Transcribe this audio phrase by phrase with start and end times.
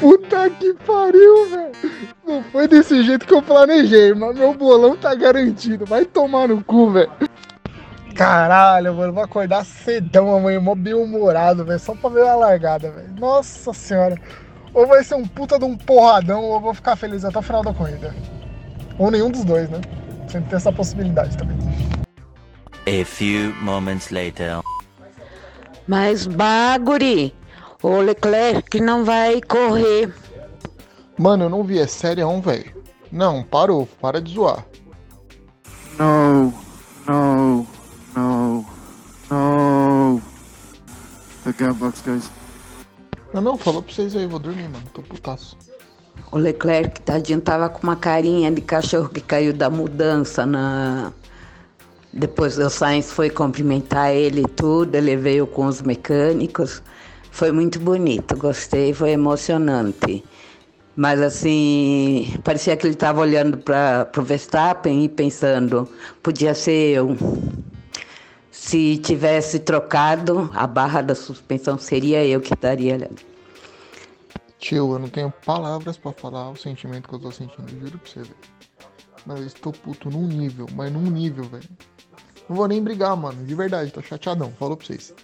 [0.00, 1.72] Puta que pariu, velho.
[2.26, 5.86] Não foi desse jeito que eu planejei, mas meu bolão tá garantido.
[5.86, 7.10] Vai tomar no cu, velho.
[8.14, 13.14] Caralho, mano, vou acordar cedão amanhã, mó bem-humorado, velho, só pra ver a largada, velho.
[13.18, 14.16] Nossa senhora.
[14.74, 17.42] Ou vai ser um puta de um porradão, ou eu vou ficar feliz até o
[17.42, 18.14] final da corrida.
[18.98, 19.80] Ou nenhum dos dois, né?
[20.28, 21.56] Sempre tem essa possibilidade também.
[22.86, 24.60] A few moments later.
[25.86, 27.34] Mas Baguri,
[27.82, 30.12] o Leclerc não vai correr.
[31.16, 32.76] Mano, eu não vi, é sério, velho.
[33.10, 34.64] Não, parou, para de zoar.
[35.98, 36.52] No,
[37.06, 37.66] no,
[38.14, 38.66] no,
[39.30, 40.22] no.
[41.44, 42.30] The Gambox guys.
[43.32, 44.84] Não, não, falou pra vocês aí, vou dormir, mano.
[44.92, 45.56] Tô putaço.
[46.30, 51.12] O Leclerc, tadinho, tava com uma carinha de cachorro que caiu da mudança na.
[52.12, 56.82] Depois o Sainz foi cumprimentar ele e tudo, ele veio com os mecânicos.
[57.38, 60.24] Foi muito bonito, gostei, foi emocionante.
[60.96, 65.88] Mas assim, parecia que ele estava olhando para o Verstappen e pensando,
[66.20, 67.16] podia ser eu.
[68.50, 73.10] Se tivesse trocado, a barra da suspensão seria eu que estaria ali.
[74.58, 78.10] Tio, eu não tenho palavras pra falar o sentimento que eu tô sentindo, juro pra
[78.10, 78.36] você, velho.
[79.24, 81.68] Mas eu estou puto num nível, mas num nível, velho.
[82.48, 85.14] Não vou nem brigar, mano, de verdade, tô chateadão, falou pra vocês.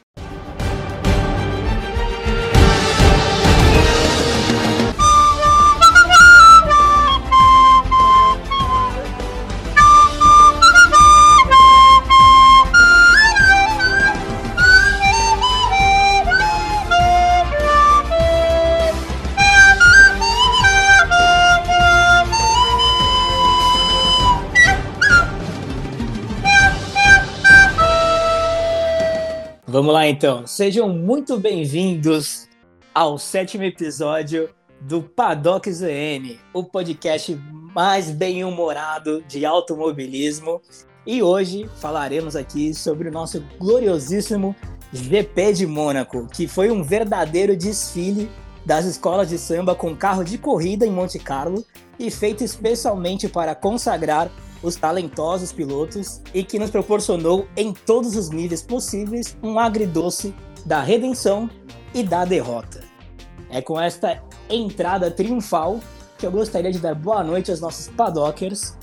[29.74, 32.48] Vamos lá então, sejam muito bem-vindos
[32.94, 34.48] ao sétimo episódio
[34.80, 37.36] do Paddock ZN, o podcast
[37.74, 40.62] mais bem-humorado de automobilismo.
[41.04, 44.54] E hoje falaremos aqui sobre o nosso gloriosíssimo
[44.92, 48.30] GP de Mônaco, que foi um verdadeiro desfile
[48.64, 51.66] das escolas de samba com carro de corrida em Monte Carlo
[51.98, 54.30] e feito especialmente para consagrar
[54.64, 60.80] os talentosos pilotos e que nos proporcionou em todos os níveis possíveis um agridoce da
[60.80, 61.48] redenção
[61.94, 62.82] e da derrota.
[63.50, 65.78] É com esta entrada triunfal
[66.18, 68.76] que eu gostaria de dar boa noite aos nossos paddockers.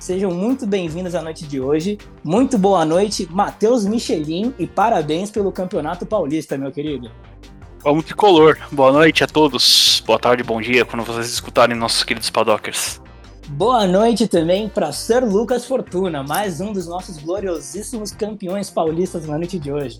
[0.00, 1.98] Sejam muito bem-vindos à noite de hoje.
[2.24, 7.10] Muito boa noite, Matheus Michelin, e parabéns pelo Campeonato Paulista, meu querido.
[7.82, 8.58] Vamos tricolor.
[8.72, 10.02] Boa noite a todos.
[10.04, 13.00] Boa tarde, bom dia, quando vocês escutarem nossos queridos paddockers.
[13.52, 19.38] Boa noite também para Sir Lucas Fortuna, mais um dos nossos gloriosíssimos campeões paulistas na
[19.38, 19.96] noite de hoje.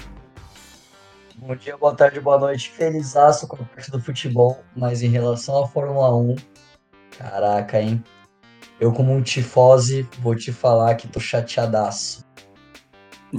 [1.37, 2.69] Bom dia, boa tarde, boa noite.
[2.69, 6.37] Felizaço com a parte do futebol, mas em relação à Fórmula 1,
[7.17, 8.05] caraca, hein?
[8.79, 12.23] Eu, como um tifose, vou te falar que tô chateadaço.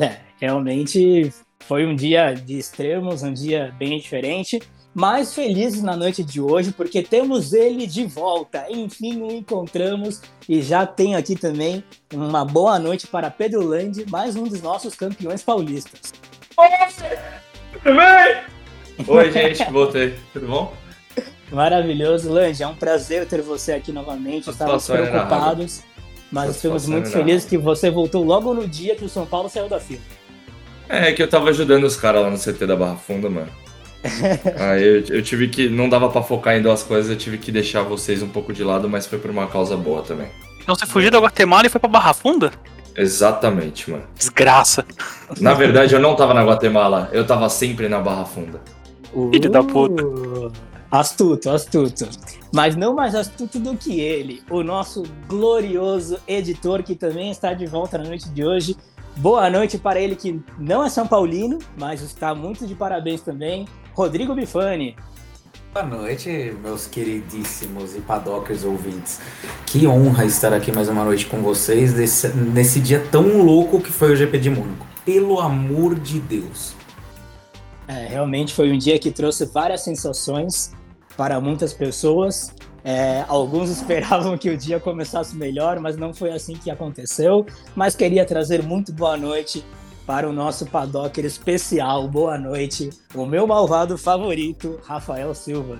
[0.01, 4.59] É, realmente foi um dia de extremos, um dia bem diferente
[4.99, 8.65] mais felizes na noite de hoje, porque temos ele de volta.
[8.69, 11.81] Enfim, o encontramos e já tenho aqui também
[12.13, 16.11] uma boa noite para Pedro Landi, mais um dos nossos campeões paulistas.
[17.81, 19.07] Tudo bem?
[19.07, 20.15] Oi, gente, voltei.
[20.33, 20.73] Tudo bom?
[21.49, 22.61] Maravilhoso, Lange.
[22.61, 24.49] É um prazer ter você aqui novamente.
[24.49, 25.81] Estávamos preocupados,
[26.29, 29.69] mas estamos muito felizes que você voltou logo no dia que o São Paulo saiu
[29.69, 30.01] da fila.
[30.89, 33.68] É, que eu tava ajudando os caras lá no CT da Barra Funda, mano.
[34.59, 35.69] Aí eu, eu, tive que.
[35.69, 38.63] Não dava para focar em duas coisas, eu tive que deixar vocês um pouco de
[38.63, 40.27] lado, mas foi por uma causa boa também.
[40.61, 42.51] Então você fugiu da Guatemala e foi pra Barra Funda?
[42.95, 44.03] Exatamente, mano.
[44.15, 44.85] Desgraça.
[45.39, 48.61] Na verdade, eu não tava na Guatemala, eu tava sempre na Barra Funda.
[49.13, 50.03] Uh, Filho da puta.
[50.91, 52.09] Astuto, astuto.
[52.53, 57.65] Mas não mais astuto do que ele, o nosso glorioso editor que também está de
[57.65, 58.75] volta na noite de hoje.
[59.15, 63.67] Boa noite para ele que não é São Paulino, mas está muito de parabéns também.
[63.99, 64.95] Rodrigo Bifani.
[65.73, 69.19] Boa noite, meus queridíssimos e paddockers ouvintes.
[69.65, 73.91] Que honra estar aqui mais uma noite com vocês nesse, nesse dia tão louco que
[73.91, 74.87] foi o GP de Mônaco.
[75.03, 76.73] Pelo amor de Deus.
[77.89, 80.71] É, realmente foi um dia que trouxe várias sensações
[81.17, 82.53] para muitas pessoas.
[82.85, 87.45] É, alguns esperavam que o dia começasse melhor, mas não foi assim que aconteceu.
[87.75, 89.61] Mas queria trazer muito boa noite
[90.09, 92.07] para o nosso paddocker especial.
[92.07, 95.79] Boa noite, o meu malvado favorito, Rafael Silva.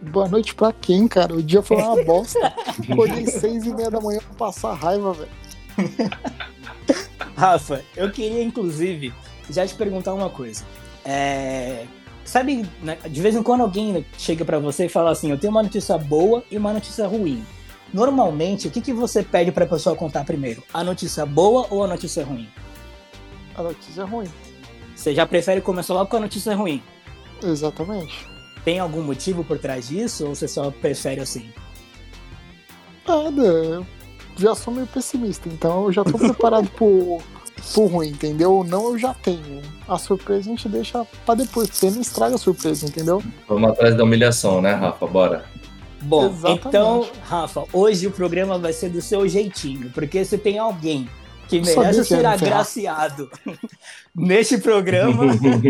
[0.00, 1.34] Boa noite pra quem, cara?
[1.34, 2.50] O dia foi uma bosta.
[2.90, 5.30] Acordei seis e meia da manhã pra passar raiva, velho.
[7.36, 9.12] Rafa, eu queria inclusive
[9.50, 10.64] já te perguntar uma coisa.
[11.04, 11.84] É...
[12.24, 15.50] sabe, né, de vez em quando alguém chega pra você e fala assim: eu tenho
[15.50, 17.44] uma notícia boa e uma notícia ruim.
[17.92, 20.62] Normalmente, o que, que você pede pra pessoa contar primeiro?
[20.72, 22.48] A notícia boa ou a notícia ruim?
[23.58, 24.28] A notícia é ruim.
[24.94, 26.80] Você já prefere começar logo com a notícia ruim?
[27.42, 28.24] Exatamente.
[28.64, 31.50] Tem algum motivo por trás disso ou você só prefere assim?
[33.06, 33.86] Nada, eu
[34.36, 37.18] já sou meio pessimista, então eu já tô preparado pro,
[37.72, 38.64] pro ruim, entendeu?
[38.64, 39.60] Não, eu já tenho.
[39.88, 43.20] A surpresa a gente deixa pra depois, porque não estraga a surpresa, entendeu?
[43.48, 45.04] Vamos atrás da humilhação, né, Rafa?
[45.04, 45.46] Bora.
[46.02, 46.68] Bom, Exatamente.
[46.68, 51.08] então, Rafa, hoje o programa vai ser do seu jeitinho, porque se tem alguém
[51.48, 53.30] que merece ser agraciado
[54.14, 55.24] neste programa,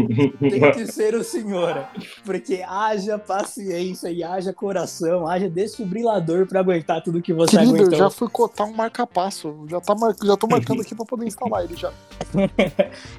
[0.40, 1.86] tem que ser o senhor.
[2.24, 7.94] Porque haja paciência e haja coração, haja desfibrilador pra aguentar tudo que você Querido, eu
[7.94, 9.64] já fui cotar um marca-passo.
[9.68, 10.14] Já, tá mar...
[10.22, 11.92] já tô marcando aqui pra poder instalar ele já.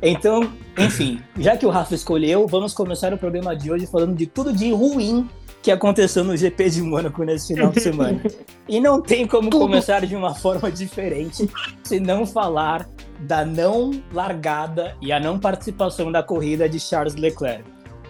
[0.02, 4.26] Então, enfim, já que o Rafa escolheu, vamos começar o programa de hoje falando de
[4.26, 5.30] tudo de ruim
[5.62, 8.22] que aconteceu no GP de Mônaco nesse final de semana.
[8.68, 9.62] E não tem como Tudo.
[9.62, 11.50] começar de uma forma diferente
[11.84, 12.88] se não falar
[13.22, 17.64] da não largada e a não participação da corrida de Charles Leclerc.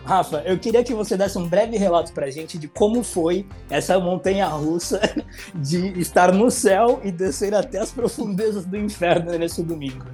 [0.06, 4.00] Rafa, eu queria que você desse um breve relato pra gente de como foi essa
[4.00, 5.00] montanha russa
[5.54, 10.06] de estar no céu e descer até as profundezas do inferno nesse domingo.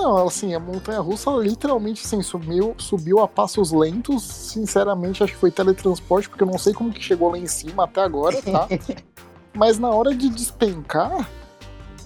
[0.00, 4.22] Não, assim, a montanha russa literalmente assim, subiu, subiu a passos lentos.
[4.22, 7.84] Sinceramente, acho que foi teletransporte, porque eu não sei como que chegou lá em cima
[7.84, 8.68] até agora, tá?
[9.54, 11.28] Mas na hora de despencar,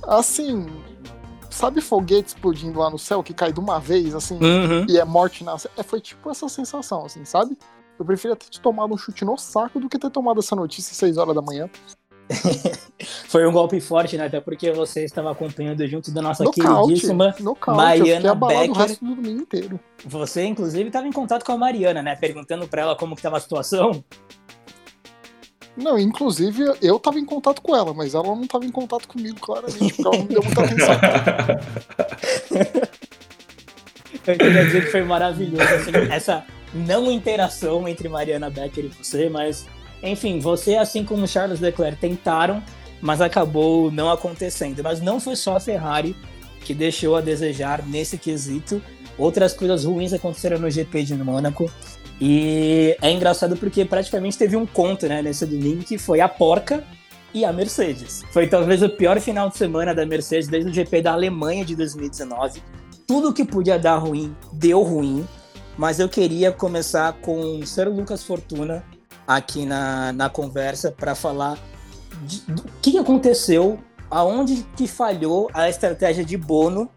[0.06, 0.66] assim,
[1.50, 4.86] sabe foguete explodindo lá no céu que cai de uma vez, assim, Uhum.
[4.88, 5.56] e é morte na.
[5.76, 7.58] É, foi tipo essa sensação, assim, sabe?
[7.98, 10.96] Eu preferia ter tomado um chute no saco do que ter tomado essa notícia às
[10.96, 11.68] 6 horas da manhã.
[13.28, 14.26] Foi um golpe forte, né?
[14.26, 17.34] Até porque você estava acompanhando junto da nossa Nocaute, queridíssima.
[17.40, 18.72] nocaute, Mariana o Becker.
[18.72, 19.80] resto do inteiro.
[20.04, 22.16] Você, inclusive, estava em contato com a Mariana, né?
[22.16, 24.04] Perguntando pra ela como que tava a situação.
[25.76, 29.40] Não, inclusive eu tava em contato com ela, mas ela não tava em contato comigo,
[29.40, 30.94] claramente, porque ela não me deu muita atenção.
[34.24, 39.28] Eu queria dizer que foi maravilhoso, assim, essa não interação entre Mariana Becker e você,
[39.28, 39.66] mas,
[40.02, 42.62] enfim, você, assim como Charles Leclerc, tentaram,
[43.00, 44.82] mas acabou não acontecendo.
[44.82, 46.16] Mas não foi só a Ferrari
[46.64, 48.82] que deixou a desejar nesse quesito.
[49.18, 51.70] Outras coisas ruins aconteceram no GP de Mônaco.
[52.20, 56.84] E é engraçado porque praticamente teve um conto né, nesse domingo que foi a porca
[57.34, 58.22] e a Mercedes.
[58.30, 61.74] Foi talvez o pior final de semana da Mercedes desde o GP da Alemanha de
[61.74, 62.62] 2019
[63.12, 65.26] tudo que podia dar ruim deu ruim,
[65.76, 68.82] mas eu queria começar com Sir Lucas Fortuna
[69.26, 71.58] aqui na, na conversa para falar
[72.22, 73.78] de- do que aconteceu,
[74.10, 76.88] aonde que falhou a estratégia de Bono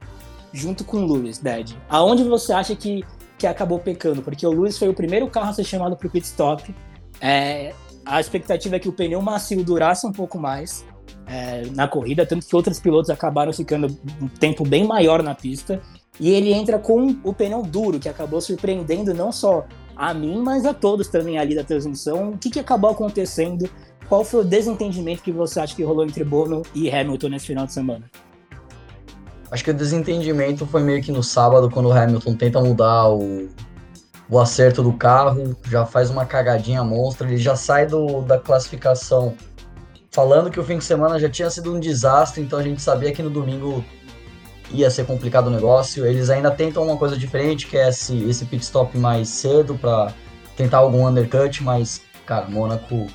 [0.51, 1.71] junto com o Lewis, Dad.
[1.89, 3.03] Aonde você acha que,
[3.37, 4.21] que acabou pecando?
[4.21, 6.73] Porque o Lewis foi o primeiro carro a ser chamado para o pit stop.
[7.19, 7.73] É,
[8.05, 10.85] a expectativa é que o pneu macio durasse um pouco mais
[11.27, 13.87] é, na corrida, tanto que outros pilotos acabaram ficando
[14.21, 15.81] um tempo bem maior na pista.
[16.19, 20.65] E ele entra com o pneu duro, que acabou surpreendendo não só a mim, mas
[20.65, 22.31] a todos também ali da transmissão.
[22.31, 23.69] O que, que acabou acontecendo?
[24.07, 27.65] Qual foi o desentendimento que você acha que rolou entre Bono e Hamilton nesse final
[27.65, 28.09] de semana?
[29.49, 33.47] Acho que o desentendimento foi meio que no sábado, quando o Hamilton tenta mudar o,
[34.29, 39.35] o acerto do carro, já faz uma cagadinha monstra, ele já sai do, da classificação
[40.11, 43.11] falando que o fim de semana já tinha sido um desastre, então a gente sabia
[43.11, 43.83] que no domingo
[44.71, 46.05] ia ser complicado o negócio.
[46.05, 50.13] Eles ainda tentam uma coisa diferente, que é esse, esse pit stop mais cedo para
[50.55, 53.07] tentar algum undercut, mas, cara, Mônaco.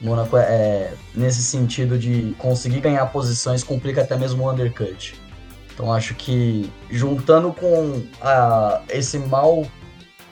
[0.00, 5.14] Mônaco é, é, nesse sentido de conseguir ganhar posições, complica até mesmo o undercut.
[5.74, 9.66] Então acho que juntando com a- esse mau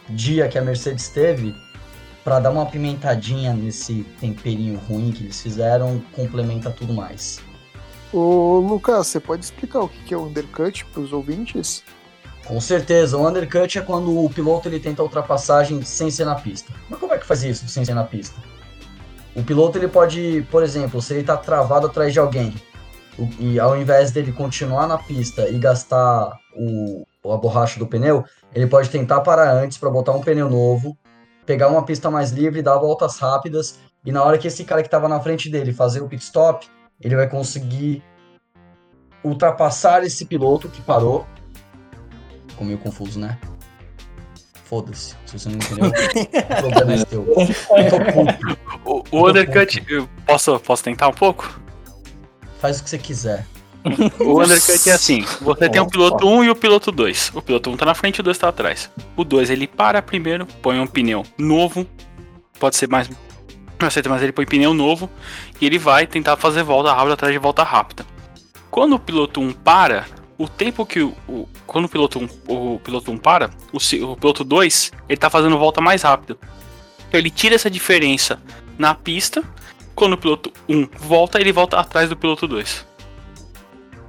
[0.08, 1.54] dia que a Mercedes teve,
[2.24, 7.40] para dar uma pimentadinha nesse temperinho ruim que eles fizeram, complementa tudo mais.
[8.12, 11.84] Ô, Lucas, você pode explicar o que é o undercut pros ouvintes?
[12.46, 16.34] Com certeza, o undercut é quando o piloto ele tenta a ultrapassagem sem ser na
[16.34, 16.72] pista.
[16.88, 18.40] Mas como é que faz isso sem ser na pista?
[19.36, 22.54] O piloto ele pode, por exemplo, se ele está travado atrás de alguém
[23.38, 28.24] e ao invés dele continuar na pista e gastar o, a borracha do pneu,
[28.54, 30.96] ele pode tentar parar antes para botar um pneu novo,
[31.44, 34.88] pegar uma pista mais livre, dar voltas rápidas e na hora que esse cara que
[34.88, 36.66] estava na frente dele fazer o pit stop,
[37.00, 38.02] ele vai conseguir
[39.22, 41.26] ultrapassar esse piloto que parou
[42.58, 43.38] Ficou meio confuso, né?
[44.64, 45.14] Foda-se.
[45.24, 47.24] Se você não entendeu, o problema é teu.
[47.24, 48.58] Eu tô puto.
[48.84, 51.60] O, o undercut, eu posso, posso tentar um pouco?
[52.58, 53.46] Faz o que você quiser.
[54.18, 57.30] O undercut é assim: você tem o piloto 1 e o piloto 2.
[57.34, 58.90] O piloto 1 tá na frente e o 2 tá atrás.
[59.16, 61.86] O 2 ele para primeiro, põe um pneu novo,
[62.58, 63.08] pode ser mais.
[63.80, 65.08] Não aceita, mas ele põe pneu novo
[65.60, 68.04] e ele vai tentar fazer volta rápida atrás de volta rápida.
[68.70, 70.04] Quando o piloto 1 para,
[70.36, 71.14] o tempo que o.
[71.28, 73.78] o- quando o piloto 1, o piloto 1 para, o,
[74.12, 76.38] o piloto 2 ele tá fazendo volta mais rápido.
[77.08, 78.40] Então ele tira essa diferença
[78.78, 79.42] na pista.
[79.94, 82.86] Quando o piloto 1 volta, ele volta atrás do piloto 2.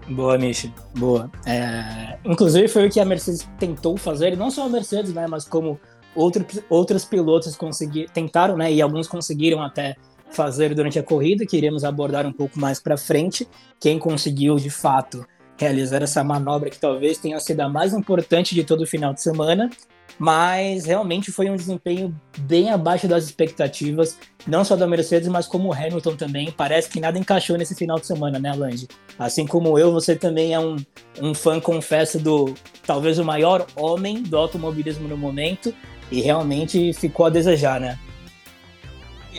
[0.08, 0.74] Boa, Michi.
[0.98, 1.30] Boa.
[1.46, 5.46] É, Inclusive foi o que a Mercedes tentou fazer, não só a Mercedes, né, mas
[5.46, 5.80] como
[6.16, 9.96] outro, outros pilotos consegui, tentaram, né, e alguns conseguiram até
[10.32, 13.48] fazer durante a corrida, que iremos abordar um pouco mais para frente.
[13.80, 15.26] Quem conseguiu de fato
[15.58, 19.22] realizar essa manobra que talvez tenha sido a mais importante de todo o final de
[19.22, 19.70] semana,
[20.18, 25.70] mas realmente foi um desempenho bem abaixo das expectativas, não só da Mercedes, mas como
[25.70, 26.52] o Hamilton também.
[26.52, 28.88] Parece que nada encaixou nesse final de semana, né, Lange?
[29.18, 30.78] Assim como eu, você também é um,
[31.22, 32.54] um fã, confesso, do
[32.86, 35.74] talvez o maior homem do automobilismo no momento,
[36.12, 37.98] e realmente ficou a desejar, né?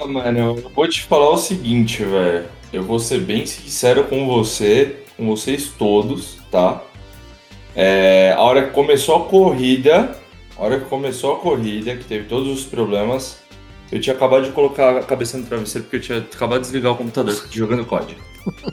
[0.00, 2.46] Ah, Mano, eu vou te falar o seguinte, velho.
[2.72, 6.82] Eu vou ser bem sincero com você, com vocês todos, tá?
[7.74, 10.16] É, a hora que começou a corrida,
[10.56, 13.40] a hora que começou a corrida, que teve todos os problemas,
[13.90, 16.92] eu tinha acabado de colocar a cabeça no travesseiro porque eu tinha acabado de desligar
[16.92, 18.16] o computador jogando COD.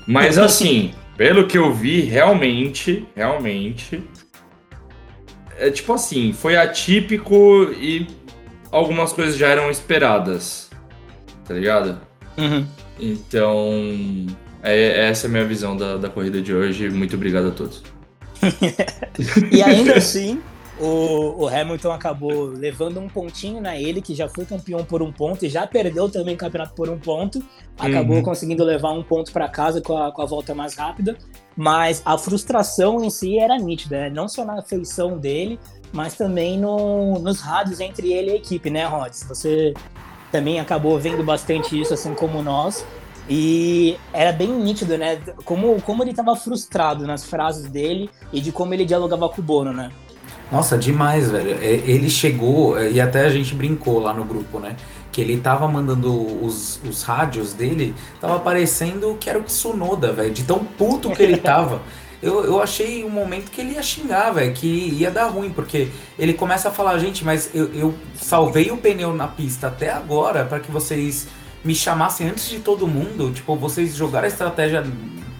[0.05, 4.03] Mas assim, pelo que eu vi, realmente, realmente,
[5.57, 8.07] é tipo assim, foi atípico e
[8.71, 10.69] algumas coisas já eram esperadas,
[11.45, 11.99] tá ligado?
[12.99, 14.27] Então,
[14.63, 16.89] é, essa é a minha visão da, da corrida de hoje.
[16.89, 17.83] Muito obrigado a todos.
[19.51, 20.39] E ainda assim,
[20.79, 25.12] o, o Hamilton acabou levando um pontinho na ele, que já foi campeão por um
[25.12, 27.43] ponto e já perdeu também o campeonato por um ponto.
[27.77, 28.24] Acabou Uhum.
[28.24, 31.17] conseguindo levar um ponto para casa com a, com a volta mais rápida.
[31.55, 34.10] Mas a frustração em si era nítida, né?
[34.10, 35.60] não só na feição dele,
[35.91, 39.24] mas também no, nos rádios entre ele e a equipe, né, Rods?
[39.27, 39.74] Você
[40.31, 42.86] também acabou vendo bastante isso, assim como nós.
[43.29, 45.17] E era bem nítido, né?
[45.43, 49.43] Como, como ele estava frustrado nas frases dele e de como ele dialogava com o
[49.43, 49.91] Bono, né?
[50.51, 51.57] Nossa, demais, velho.
[51.61, 54.75] É, Ele chegou, é, e até a gente brincou lá no grupo, né?
[55.11, 60.31] Que ele tava mandando os, os rádios dele, tava parecendo que era o Tsunoda, velho.
[60.31, 61.81] De tão puto que ele tava.
[62.21, 65.89] Eu, eu achei um momento que ele ia xingar, velho, que ia dar ruim, porque
[66.17, 70.43] ele começa a falar, gente, mas eu, eu salvei o pneu na pista até agora
[70.43, 71.27] para que vocês
[71.63, 73.31] me chamassem antes de todo mundo.
[73.31, 74.83] Tipo, vocês jogaram a estratégia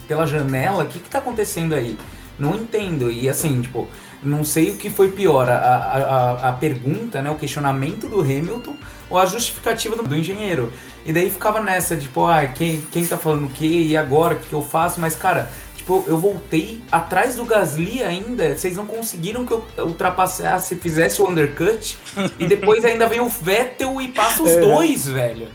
[0.07, 1.97] pela janela, o que que tá acontecendo aí?
[2.37, 3.11] Não entendo.
[3.11, 3.87] E assim, tipo,
[4.24, 8.75] não sei o que foi pior, a, a, a- pergunta, né, o questionamento do Hamilton
[9.09, 10.71] ou a justificativa do, do engenheiro.
[11.05, 13.65] E daí ficava nessa, tipo, ah, quem, quem tá falando o quê?
[13.65, 15.00] E agora, o que, eu faço?
[15.00, 20.75] Mas, cara, tipo, eu voltei atrás do Gasly ainda, vocês não conseguiram que eu ultrapassasse,
[20.75, 21.97] fizesse o undercut,
[22.38, 24.59] e depois ainda vem o Vettel e passa os É.
[24.59, 25.47] dois, velho.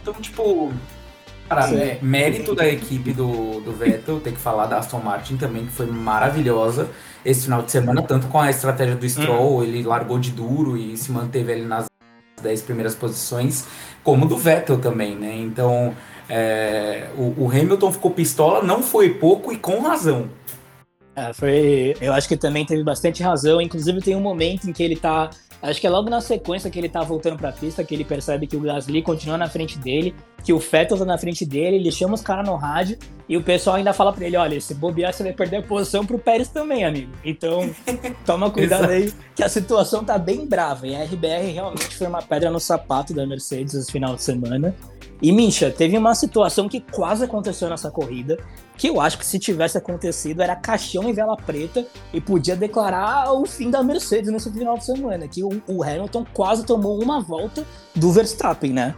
[0.00, 0.72] Então, tipo,
[1.48, 5.66] Cara, mé- mérito da equipe do, do Vettel, tem que falar da Aston Martin também,
[5.66, 6.88] que foi maravilhosa
[7.26, 10.96] esse final de semana, tanto com a estratégia do Stroll, ele largou de duro e
[10.96, 11.86] se manteve ali nas
[12.40, 13.66] 10 primeiras posições,
[14.04, 15.34] como do Vettel também, né?
[15.36, 15.92] Então,
[16.28, 20.28] é, o, o Hamilton ficou pistola, não foi pouco e com razão.
[21.16, 23.60] É, foi, eu acho que também teve bastante razão.
[23.60, 25.30] Inclusive, tem um momento em que ele tá.
[25.62, 28.46] Acho que é logo na sequência que ele tá voltando pra pista, que ele percebe
[28.46, 31.90] que o Gasly continua na frente dele, que o Vettel tá na frente dele, ele
[31.90, 32.98] chama os caras no rádio
[33.28, 36.06] e o pessoal ainda fala pra ele: olha, se bobear, você vai perder a posição
[36.06, 37.10] pro Pérez também, amigo.
[37.24, 37.68] Então,
[38.24, 40.86] toma cuidado aí, que a situação tá bem brava.
[40.86, 44.74] E a RBR realmente foi uma pedra no sapato da Mercedes esse final de semana.
[45.20, 48.38] E, Mincha, teve uma situação que quase aconteceu nessa corrida,
[48.76, 53.32] que eu acho que se tivesse acontecido era caixão em vela preta e podia declarar
[53.32, 57.20] o fim da Mercedes nesse final de semana, que o, o Hamilton quase tomou uma
[57.20, 58.94] volta do Verstappen, né?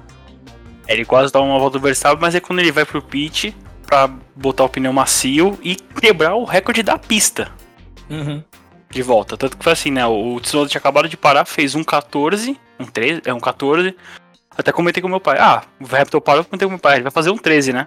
[0.89, 3.55] Ele quase dá uma volta do Verstappen, mas é quando ele vai pro pit
[3.87, 7.51] pra botar o pneu macio e quebrar o recorde da pista
[8.11, 8.43] Uhum.
[8.91, 9.37] de volta.
[9.37, 10.05] Tanto que foi assim, né?
[10.07, 13.95] O Tsunoda tinha acabado de parar, fez um 14, um 13, é um 14.
[14.59, 15.39] Até comentei com meu pai.
[15.39, 16.97] Ah, o Hamilton parou, comentei com meu pai.
[16.97, 17.87] Ele vai fazer um 13, né?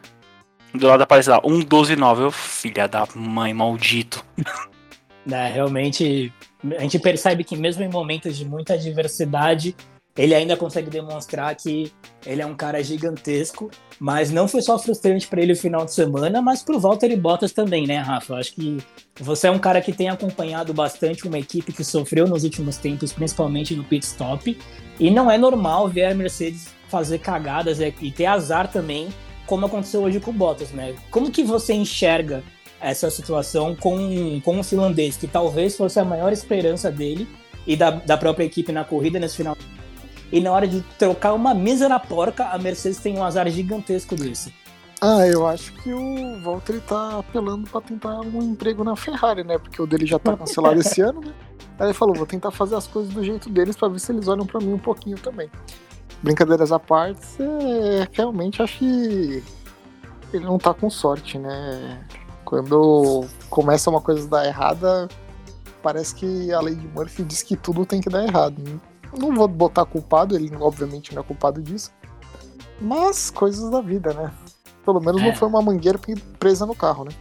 [0.74, 2.24] Do lado aparece lá, um 12 9.
[2.24, 4.26] Eu, filha da mãe, maldito.
[5.30, 6.34] É, realmente,
[6.78, 9.76] a gente percebe que mesmo em momentos de muita adversidade,
[10.22, 11.92] ele ainda consegue demonstrar que
[12.24, 15.92] ele é um cara gigantesco, mas não foi só frustrante para ele o final de
[15.92, 18.36] semana, mas pro Valtteri Bottas também, né, Rafa?
[18.36, 18.78] Acho que
[19.20, 23.12] você é um cara que tem acompanhado bastante uma equipe que sofreu nos últimos tempos,
[23.12, 24.56] principalmente no pit stop,
[25.00, 29.10] e não é normal ver a Mercedes fazer cagadas e e ter azar também,
[29.48, 30.96] como aconteceu hoje com o Bottas, né?
[31.10, 32.44] Como que você enxerga
[32.80, 37.28] essa situação com, com o finlandês, que talvez fosse a maior esperança dele
[37.66, 39.58] e da, da própria equipe na corrida nesse final.
[40.32, 44.54] E na hora de trocar uma mísera porca, a Mercedes tem um azar gigantesco desse.
[45.04, 49.58] Ah, eu acho que o Valtteri tá apelando pra tentar um emprego na Ferrari, né?
[49.58, 51.34] Porque o dele já tá cancelado esse ano, né?
[51.80, 54.28] Aí ele falou, vou tentar fazer as coisas do jeito deles pra ver se eles
[54.28, 55.50] olham pra mim um pouquinho também.
[56.22, 59.44] Brincadeiras à parte, é, realmente acho que
[60.32, 62.06] ele não tá com sorte, né?
[62.46, 65.10] Quando começa uma coisa a dar errada,
[65.82, 68.80] parece que a lei de Murphy diz que tudo tem que dar errado.
[69.18, 71.92] Não vou botar culpado, ele obviamente não é culpado disso.
[72.80, 74.32] Mas coisas da vida, né?
[74.86, 75.26] Pelo menos É.
[75.26, 76.00] não foi uma mangueira
[76.40, 77.12] presa no carro, né?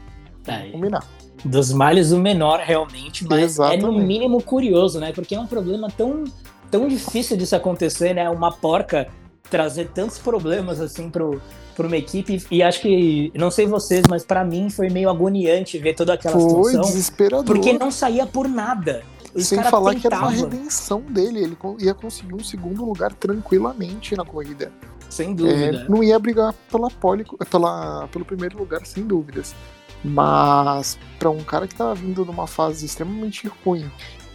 [0.47, 1.05] É, Combinar.
[1.45, 3.83] dos males o menor, realmente, mas é Exatamente.
[3.85, 5.13] no mínimo curioso, né?
[5.13, 6.25] Porque é um problema tão,
[6.71, 8.29] tão difícil disso acontecer, né?
[8.31, 9.09] Uma porca
[9.51, 11.41] trazer tantos problemas assim pro,
[11.77, 12.43] pra uma equipe.
[12.51, 16.35] E acho que, não sei vocês, mas pra mim foi meio agoniante ver toda aquela
[16.39, 16.81] Foi situação.
[16.83, 17.45] desesperador.
[17.45, 19.03] Porque não saía por nada.
[19.37, 24.25] Sem falar que era uma redenção dele, ele ia conseguir um segundo lugar tranquilamente na
[24.25, 24.73] corrida.
[25.09, 25.87] sem É, dúvida.
[25.89, 29.55] não ia brigar pela pole, pela, pelo primeiro lugar, sem dúvidas.
[30.03, 33.91] Mas para um cara que tava vindo numa fase extremamente ruim,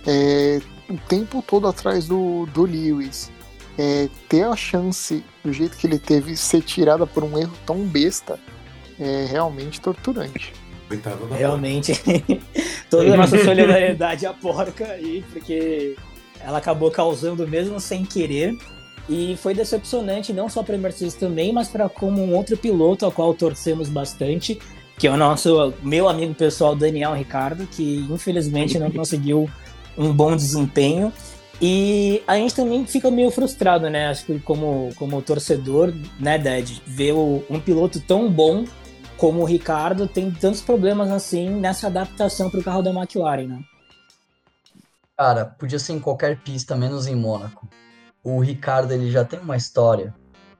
[0.05, 3.31] é, o tempo todo atrás do, do Lewis,
[3.77, 7.79] é, ter a chance, do jeito que ele teve, ser tirada por um erro tão
[7.79, 8.39] besta,
[8.99, 10.53] é realmente torturante.
[10.87, 11.93] Coitado da Realmente,
[12.89, 15.95] toda a nossa solidariedade à porca aí, porque
[16.39, 18.55] ela acabou causando mesmo sem querer.
[19.07, 23.11] E foi decepcionante não só para Mercedes também, mas para como um outro piloto ao
[23.11, 24.59] qual torcemos bastante,
[24.97, 29.47] que é o nosso meu amigo pessoal Daniel Ricardo, que infelizmente não conseguiu
[29.97, 31.13] um bom desempenho.
[31.61, 34.07] E a gente também fica meio frustrado, né?
[34.07, 38.65] Acho que como, como torcedor, né, Ded, ver o- um piloto tão bom
[39.17, 43.59] como o Ricardo tem tantos problemas assim nessa adaptação para o carro da McLaren, né?
[45.17, 47.67] Cara, podia ser em qualquer pista, menos em Mônaco.
[48.23, 50.13] O Ricardo, ele já tem uma história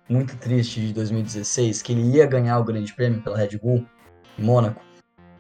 [0.08, 3.86] muito triste de 2016, que ele ia ganhar o grande prêmio pela Red Bull
[4.40, 4.82] em Mônaco.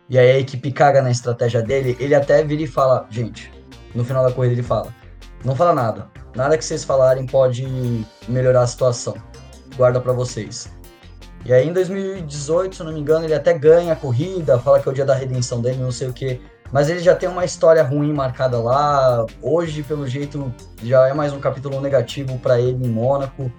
[0.09, 3.51] E aí a equipe caga na estratégia dele, ele até vira e fala, gente,
[3.93, 4.93] no final da corrida ele fala,
[5.43, 7.65] não fala nada, nada que vocês falarem pode
[8.27, 9.15] melhorar a situação,
[9.77, 10.74] guarda pra vocês.
[11.45, 14.89] E aí em 2018, se não me engano, ele até ganha a corrida, fala que
[14.89, 16.41] é o dia da redenção dele, não sei o que.
[16.71, 19.23] Mas ele já tem uma história ruim marcada lá.
[19.43, 20.51] Hoje, pelo jeito,
[20.83, 23.51] já é mais um capítulo negativo pra ele em Mônaco.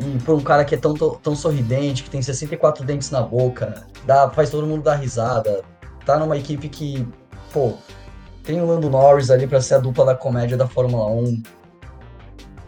[0.00, 3.86] E por um cara que é tão, tão sorridente, que tem 64 dentes na boca,
[4.06, 5.62] dá, faz todo mundo dar risada.
[6.06, 7.06] Tá numa equipe que,
[7.52, 7.74] pô,
[8.42, 11.42] tem o Lando Norris ali pra ser a dupla da comédia da Fórmula 1.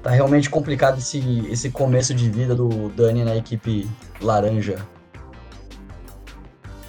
[0.02, 3.88] Tá realmente complicado esse, esse começo de vida do Dani na equipe
[4.20, 4.76] laranja.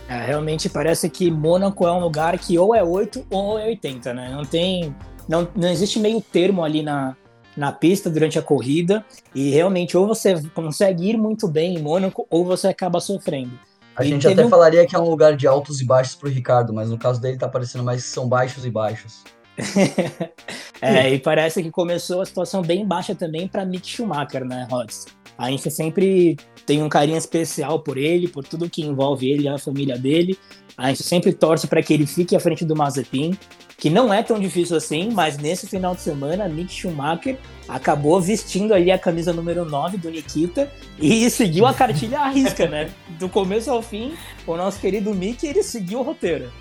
[0.07, 4.13] É, realmente parece que Mônaco é um lugar que ou é 8 ou é 80,
[4.13, 4.29] né?
[4.31, 4.95] Não tem.
[5.27, 7.15] Não, não existe meio termo ali na,
[7.57, 9.03] na pista durante a corrida.
[9.33, 13.57] E realmente, ou você consegue ir muito bem em Mônaco, ou você acaba sofrendo.
[13.95, 16.29] A E gente até um- falaria que é um lugar de altos e baixos pro
[16.29, 19.23] Ricardo, mas no caso dele tá parecendo mais que são baixos e baixos.
[20.81, 25.05] É, e parece que começou a situação bem baixa também para Mick Schumacher, né, Rods?
[25.37, 29.47] A gente sempre tem um carinho especial por ele, por tudo que envolve ele e
[29.47, 30.37] a família dele.
[30.77, 33.37] A gente sempre torce para que ele fique à frente do Mazepin,
[33.77, 38.73] que não é tão difícil assim, mas nesse final de semana, Mick Schumacher acabou vestindo
[38.73, 42.89] ali a camisa número 9 do Nikita e seguiu a cartilha à risca, né?
[43.19, 44.13] Do começo ao fim,
[44.47, 46.51] o nosso querido Mick, ele seguiu o roteiro.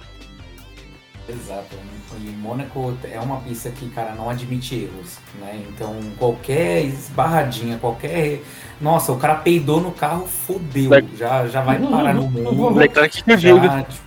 [1.28, 1.76] Exato.
[2.20, 5.64] E Mônaco é uma pista que, cara, não admite erros, né?
[5.68, 8.42] Então, qualquer esbarradinha, qualquer.
[8.80, 10.90] Nossa, o cara peidou no carro, fodeu.
[11.16, 12.74] Já, já vai parar no mundo.
[12.74, 14.04] Leclerc que viu, Já, tipo,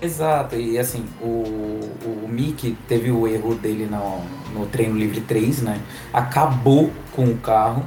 [0.00, 4.22] Exato, e assim, o, o Mick teve o erro dele no,
[4.54, 5.80] no treino livre 3, né?
[6.12, 7.84] Acabou com o carro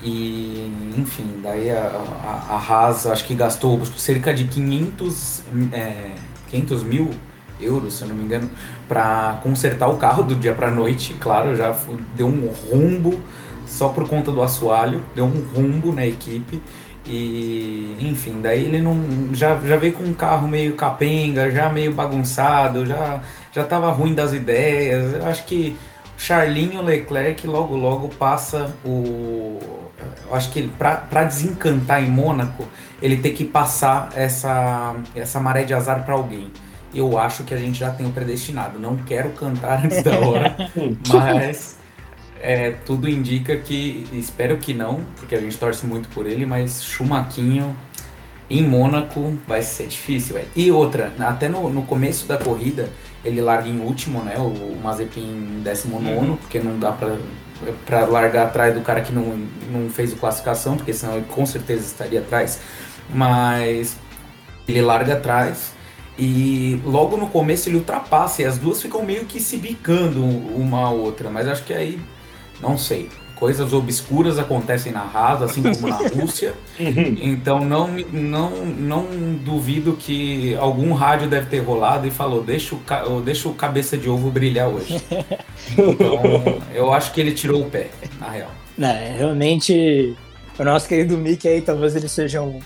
[0.00, 1.80] e, enfim, daí a,
[2.22, 5.42] a, a Haas acho que gastou cerca de 500,
[5.72, 6.12] é,
[6.48, 7.10] 500 mil
[7.60, 8.50] euros, se eu não me engano,
[8.88, 11.14] para consertar o carro do dia para noite.
[11.20, 11.76] Claro, já
[12.16, 13.20] deu um rumbo
[13.66, 16.60] só por conta do assoalho, deu um rumbo na equipe.
[17.06, 21.92] E, enfim, daí ele não já, já veio com um carro meio capenga, já meio
[21.92, 25.14] bagunçado, já já tava ruim das ideias.
[25.14, 25.76] Eu acho que
[26.18, 29.58] Charlinho Leclerc logo logo passa o
[30.26, 32.68] eu acho que para desencantar em Mônaco,
[33.00, 36.50] ele tem que passar essa essa maré de azar para alguém.
[36.94, 38.78] Eu acho que a gente já tem o predestinado.
[38.78, 40.56] Não quero cantar antes da hora,
[41.08, 41.76] mas
[42.40, 46.82] é, tudo indica que, espero que não, porque a gente torce muito por ele, mas
[46.82, 47.76] Chumaquinho
[48.50, 50.48] em Mônaco vai ser difícil, velho.
[50.56, 52.88] E outra, até no, no começo da corrida,
[53.22, 54.36] ele larga em último, né?
[54.38, 56.36] O, o Mazepin em 19, Uhum.
[56.36, 57.16] porque não dá pra,
[57.84, 59.38] pra largar atrás do cara que não,
[59.70, 62.58] não fez o classificação, porque senão ele com certeza estaria atrás.
[63.12, 63.96] Mas
[64.66, 65.72] ele larga atrás
[66.18, 70.86] e logo no começo ele ultrapassa e as duas ficam meio que se bicando uma
[70.86, 71.98] a outra, mas acho que aí
[72.60, 73.08] não sei.
[73.36, 76.54] Coisas obscuras acontecem na Haas, assim como na Rússia.
[77.22, 79.06] Então não, não, não
[79.44, 83.96] duvido que algum rádio deve ter rolado e falou, deixa o, ca- deixa o cabeça
[83.96, 85.00] de ovo brilhar hoje.
[85.72, 86.20] Então
[86.74, 88.50] eu acho que ele tirou o pé, na real.
[88.76, 90.16] É, realmente,
[90.58, 92.58] o nosso querido Mickey aí, talvez ele seja um.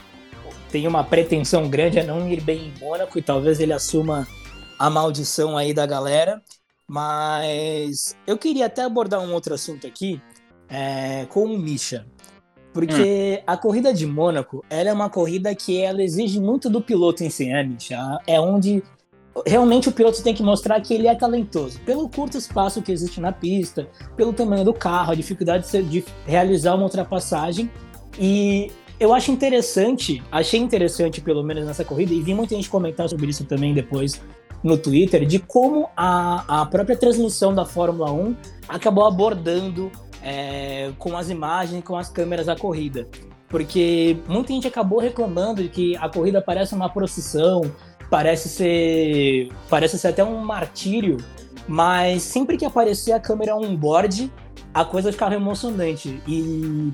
[0.73, 4.27] Tenha uma pretensão grande a não ir bem em Mônaco e talvez ele assuma
[4.79, 6.43] a maldição aí da galera.
[6.89, 10.21] Mas eu queria até abordar um outro assunto aqui
[10.69, 12.07] é, com o Misha.
[12.73, 17.23] Porque a corrida de Mônaco, ela é uma corrida que ela exige muito do piloto
[17.23, 18.19] em si, né, Misha?
[18.27, 18.83] É onde
[19.47, 21.79] realmente o piloto tem que mostrar que ele é talentoso.
[21.81, 26.75] Pelo curto espaço que existe na pista, pelo tamanho do carro, a dificuldade de realizar
[26.75, 27.71] uma ultrapassagem.
[28.19, 28.71] E
[29.03, 33.31] eu acho interessante, achei interessante pelo menos nessa corrida, e vi muita gente comentar sobre
[33.31, 34.23] isso também depois
[34.63, 38.37] no Twitter, de como a, a própria transmissão da Fórmula 1
[38.69, 39.91] acabou abordando
[40.23, 43.09] é, com as imagens, com as câmeras a corrida.
[43.49, 47.63] Porque muita gente acabou reclamando de que a corrida parece uma procissão,
[48.09, 51.17] parece ser parece ser até um martírio,
[51.67, 54.31] mas sempre que aparecia a câmera on-board,
[54.73, 56.23] a coisa ficava emocionante.
[56.27, 56.93] E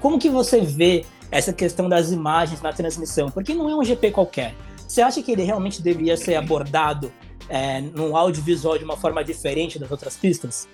[0.00, 3.30] como que você vê essa questão das imagens na transmissão?
[3.30, 4.54] Porque não é um GP qualquer.
[4.86, 7.12] Você acha que ele realmente deveria ser abordado
[7.48, 10.68] é, no audiovisual de uma forma diferente das outras pistas?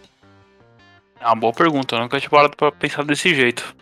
[1.21, 3.75] É uma boa pergunta, eu nunca tinha parado pra pensar desse jeito.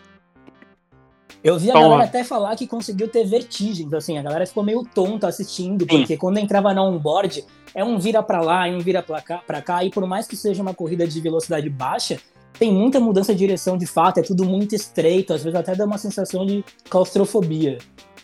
[1.43, 4.63] Eu vi a Então, galera até falar que conseguiu ter vertigens, assim, a galera ficou
[4.63, 5.97] meio tonta assistindo, Sim.
[5.97, 9.39] porque quando entrava na onboard, é um vira pra lá e um vira pra cá,
[9.39, 12.19] pra cá, e por mais que seja uma corrida de velocidade baixa,
[12.61, 15.83] tem muita mudança de direção de fato, é tudo muito estreito, às vezes até dá
[15.83, 17.79] uma sensação de claustrofobia.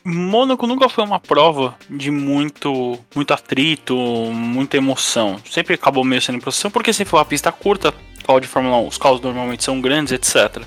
[0.06, 5.40] Mônaco nunca foi uma prova de muito muito atrito, muita emoção.
[5.50, 7.92] Sempre acabou meio sendo processão, porque se for uma pista curta,
[8.28, 10.62] carro de Fórmula 1, os carros normalmente são grandes, etc.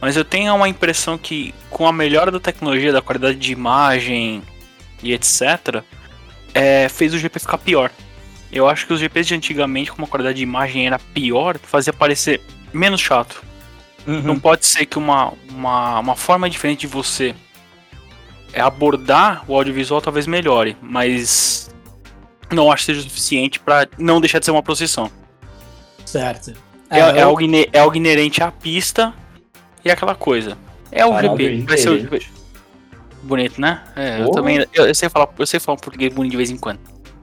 [0.00, 4.42] Mas eu tenho uma impressão que com a melhora da tecnologia, da qualidade de imagem
[5.00, 5.84] e etc,
[6.52, 7.92] é, fez o GP ficar pior.
[8.50, 11.92] Eu acho que os GPs de antigamente, como a qualidade de imagem era pior, fazia
[11.92, 12.40] parecer
[12.74, 13.42] menos chato.
[14.06, 17.34] Não pode ser que uma, uma, uma forma diferente de você
[18.52, 21.74] é abordar o audiovisual talvez melhore, mas
[22.52, 25.10] não acho que seja o suficiente pra não deixar de ser uma procissão.
[26.04, 26.52] Certo.
[26.90, 29.14] É, é eu- algo, ine- é algo inerente à pista
[29.82, 30.56] e aquela coisa.
[30.92, 31.62] É o GP.
[31.66, 32.30] Vai ser o inerente.
[33.22, 33.82] Bonito, né?
[33.96, 34.66] É, eu também.
[34.74, 36.78] Eu, eu sei falar, eu sei falar um português bonito de vez em quando.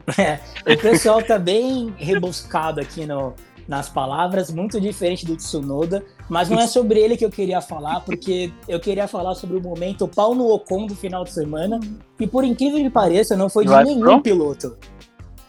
[0.66, 3.34] O pessoal tá bem rebuscado aqui no,
[3.68, 8.02] nas palavras, muito diferente do Tsunoda, mas não é sobre ele que eu queria falar,
[8.02, 11.80] porque eu queria falar sobre o momento pau no Ocon do final de semana,
[12.20, 14.24] e por incrível que pareça, não foi de Vai, nenhum pronto?
[14.24, 14.78] piloto.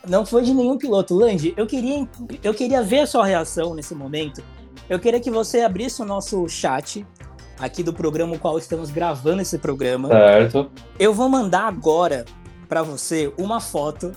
[0.08, 1.14] Não foi de nenhum piloto.
[1.14, 2.08] Lange, eu queria,
[2.42, 4.42] eu queria ver a sua reação nesse momento.
[4.88, 7.06] Eu queria que você abrisse o nosso chat
[7.58, 10.08] aqui do programa o qual estamos gravando esse programa.
[10.08, 10.70] Certo.
[10.98, 12.24] Eu vou mandar agora
[12.68, 14.12] pra você uma foto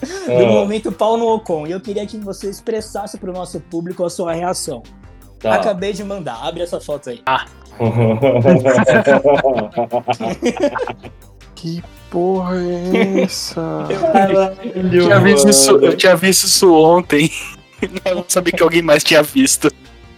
[0.00, 1.66] do Ah, momento pau no Ocon.
[1.66, 4.82] E eu queria que você expressasse pro nosso público a sua reação.
[5.38, 5.54] tá.
[5.54, 6.36] Acabei de mandar.
[6.46, 7.20] Abre essa foto aí.
[11.54, 13.60] Que porra é essa?
[14.74, 17.30] Eu tinha visto isso, eu tinha visto isso ontem.
[18.04, 19.72] Eu não sabia que alguém mais tinha visto.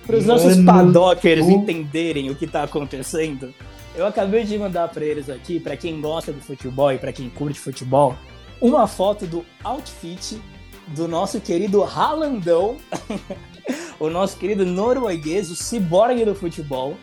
[0.05, 3.55] Para os nossos Mano, padockers o- entenderem o que tá acontecendo,
[3.97, 7.31] eu acabei de mandar para eles aqui, para quem gosta de futebol e para quem
[7.31, 8.17] curte futebol,
[8.63, 10.41] uma foto do outfit
[10.89, 12.77] do nosso querido Haalandão,
[13.99, 16.97] o nosso querido norueguês, o ciborgue do futebol,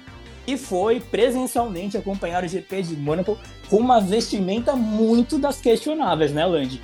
[0.46, 3.38] que foi presencialmente acompanhar o GP de Mônaco
[3.70, 6.82] com uma vestimenta muito das questionáveis, né, Lange?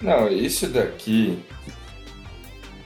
[0.00, 1.38] Não, isso daqui.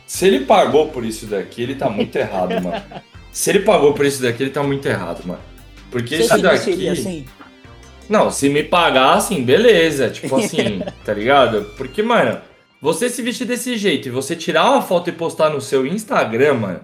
[0.07, 2.83] Se ele pagou por isso daqui, ele tá muito errado, mano.
[3.33, 5.43] Se ele pagou por isso daqui, ele tá muito errado, mano.
[5.91, 6.89] Porque Você isso daqui.
[6.89, 7.27] assim?
[8.09, 10.11] Não, se me pagassem, beleza.
[10.11, 11.65] Tipo assim, tá ligado?
[11.77, 12.41] Porque, mano,
[12.81, 16.55] você se vestir desse jeito e você tirar uma foto e postar no seu Instagram,
[16.55, 16.81] mano.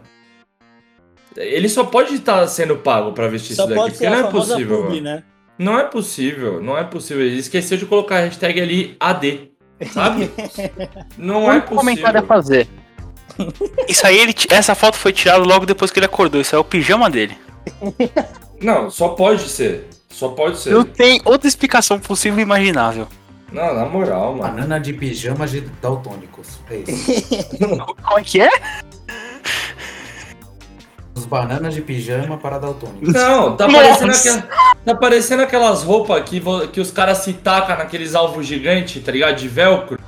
[1.36, 4.16] Ele só pode estar sendo pago pra vestir Só isso daqui, pode porque ser não
[4.16, 5.00] a é possível, mano.
[5.00, 5.22] né?
[5.58, 7.24] Não é possível, não é possível.
[7.24, 9.50] Ele esqueceu de colocar a hashtag ali AD,
[9.92, 10.30] sabe?
[11.16, 12.66] Não é Um comentário a possível.
[12.66, 12.68] fazer.
[13.88, 16.40] Isso aí, ele, essa foto foi tirada logo depois que ele acordou.
[16.40, 17.36] Isso aí é o pijama dele.
[18.60, 19.88] Não, só pode ser.
[20.12, 20.70] Só pode ser.
[20.74, 23.08] Não tem outra explicação possível e imaginável.
[23.50, 24.54] Não, na moral, mano.
[24.54, 26.60] Banana de pijamas de daltônicos.
[26.70, 27.56] É isso.
[28.02, 28.50] Como é que é?
[31.14, 33.12] Os bananas de pijama para daltônicos.
[33.12, 34.48] Não, tá parecendo, aquela-
[34.84, 39.36] tá parecendo aquelas roupas que, que os caras se tacam naqueles alvos gigantes, tá ligado?
[39.36, 39.98] De velcro.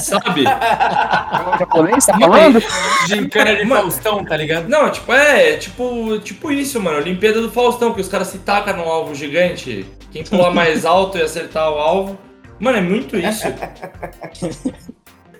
[0.00, 0.44] Sabe?
[1.58, 2.62] japonês tá falando?
[3.06, 4.68] Gincana de Faustão, tá ligado?
[4.68, 6.98] Não, tipo, é, é tipo, tipo isso, mano.
[6.98, 9.86] Olimpíada do Faustão, que os caras se tacam num alvo gigante.
[10.10, 12.18] Quem pular mais alto e acertar o alvo.
[12.58, 13.44] Mano, é muito isso.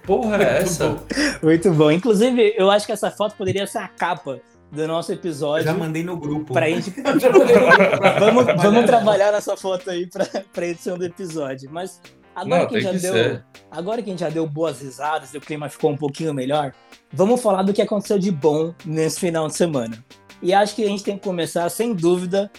[0.04, 0.96] Porra, é essa?
[1.42, 1.90] Muito bom.
[1.90, 5.64] Inclusive, eu acho que essa foto poderia ser a capa do nosso Eu episódio.
[5.64, 6.52] já mandei no grupo.
[6.52, 6.90] Pra gente.
[7.02, 8.56] Vamos, trabalhar.
[8.56, 11.68] vamos trabalhar nessa foto aí pra, pra edição do episódio.
[11.72, 12.00] Mas
[12.40, 13.12] agora Não, que, já que deu.
[13.12, 13.44] ser.
[13.70, 16.72] Agora que a gente já deu boas risadas e o clima ficou um pouquinho melhor,
[17.12, 20.02] vamos falar do que aconteceu de bom nesse final de semana.
[20.40, 22.50] E acho que a gente tem que começar, sem dúvida,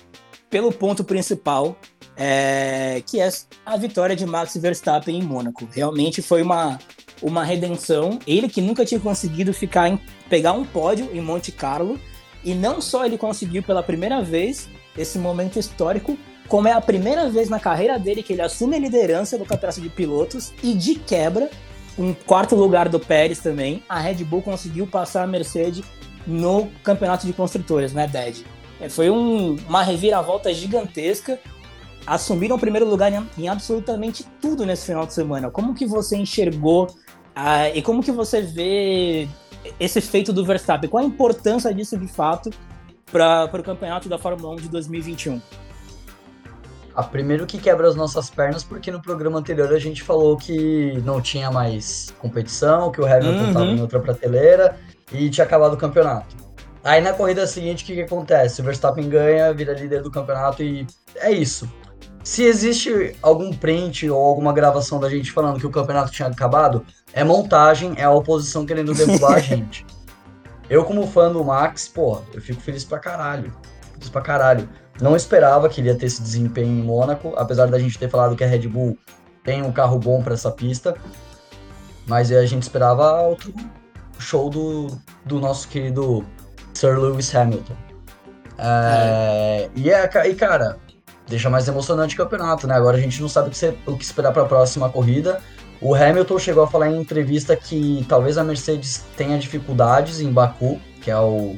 [0.50, 1.78] pelo ponto principal,
[2.16, 3.30] é, que é
[3.66, 5.68] a vitória de Max Verstappen em Mônaco.
[5.72, 6.78] Realmente foi uma,
[7.22, 8.20] uma redenção.
[8.28, 12.00] Ele que nunca tinha conseguido ficar em, pegar um pódio em Monte Carlo.
[12.44, 16.18] E não só ele conseguiu pela primeira vez esse momento histórico,
[16.50, 19.80] como é a primeira vez na carreira dele que ele assume a liderança do campeonato
[19.80, 21.50] de pilotos e de quebra,
[21.98, 25.84] um quarto lugar do Pérez também, a Red Bull conseguiu passar a Mercedes
[26.26, 28.44] no campeonato de construtores, né, Ded?
[28.82, 31.40] É, Foi um- uma reviravolta gigantesca.
[32.08, 35.52] Assumiram o primeiro lugar em, em absolutamente tudo nesse final de semana.
[35.52, 36.88] Como que você enxergou
[37.36, 39.28] ah, e como que você vê
[39.80, 40.90] esse feito do Verstappen?
[40.90, 42.50] Qual a importância disso de fato
[43.12, 45.42] para o campeonato da Fórmula 1 de 2021?
[47.00, 51.02] Ah, primeiro que quebra as nossas pernas, porque no programa anterior a gente falou que
[51.06, 53.48] não tinha mais competição, que o Hamilton Uhum.
[53.48, 54.76] estava em outra prateleira
[55.14, 56.36] e tinha acabado o campeonato.
[56.84, 58.62] Aí na corrida seguinte, o que, que acontece?
[58.62, 60.86] O Verstappen ganha, vira líder do campeonato e
[61.18, 61.70] é isso.
[62.24, 66.86] Se existe algum print ou alguma gravação da gente falando que o campeonato tinha acabado,
[67.14, 69.86] é montagem, é a oposição querendo derrubar a gente.
[70.70, 73.54] Eu, como fã do Max, pô, eu fico feliz pra caralho.
[73.94, 74.70] Feliz pra caralho.
[75.02, 78.36] Não esperava que ele ia ter esse desempenho em Mônaco, apesar da gente ter falado
[78.36, 78.98] que a Red Bull
[79.44, 80.96] tem um carro bom pra essa pista.
[82.06, 83.54] Mas a gente esperava outro
[84.18, 84.88] show do,
[85.26, 86.26] do nosso querido
[86.74, 87.74] Sir Lewis Hamilton.
[88.58, 90.78] É, E, é, e, cara,
[91.28, 92.76] deixa mais emocionante o campeonato, né?
[92.76, 95.40] Agora a gente não sabe o que, ser- o que esperar para a próxima corrida.
[95.82, 100.78] O Hamilton chegou a falar em entrevista que talvez a Mercedes tenha dificuldades em Baku,
[101.02, 101.56] que é o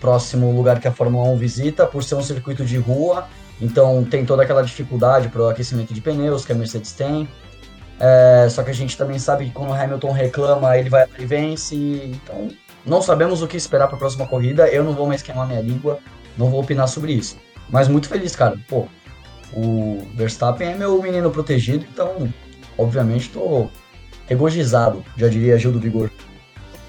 [0.00, 3.28] próximo lugar que a Fórmula 1 visita, por ser um circuito de rua.
[3.60, 7.28] Então tem toda aquela dificuldade para o aquecimento de pneus que a Mercedes tem.
[7.98, 11.26] É, só que a gente também sabe que quando o Hamilton reclama, ele vai e
[11.26, 11.76] vence.
[11.76, 12.48] Então
[12.84, 14.66] não sabemos o que esperar para a próxima corrida.
[14.68, 15.98] Eu não vou mais queimar minha língua,
[16.36, 17.36] não vou opinar sobre isso.
[17.68, 18.56] Mas muito feliz, cara.
[18.66, 18.86] Pô,
[19.52, 22.32] o Verstappen é meu menino protegido, então,
[22.78, 23.68] obviamente, tô
[24.26, 26.10] regozijado, já diria Gil do Vigor.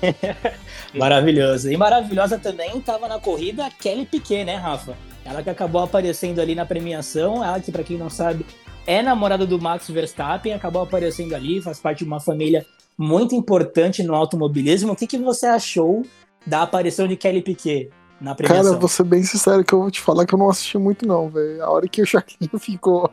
[0.93, 1.71] Maravilhoso.
[1.71, 4.95] E maravilhosa também estava na corrida a Kelly Piquet, né, Rafa?
[5.23, 8.45] Ela que acabou aparecendo ali na premiação, ela que, para quem não sabe,
[8.85, 12.65] é namorada do Max Verstappen, acabou aparecendo ali, faz parte de uma família
[12.97, 14.93] muito importante no automobilismo.
[14.93, 16.03] O que, que você achou
[16.45, 18.65] da aparição de Kelly Piquet na premiação?
[18.65, 21.07] Cara, vou ser bem sincero que eu vou te falar que eu não assisti muito
[21.07, 21.63] não, velho.
[21.63, 23.09] A hora que o Charlinho ficou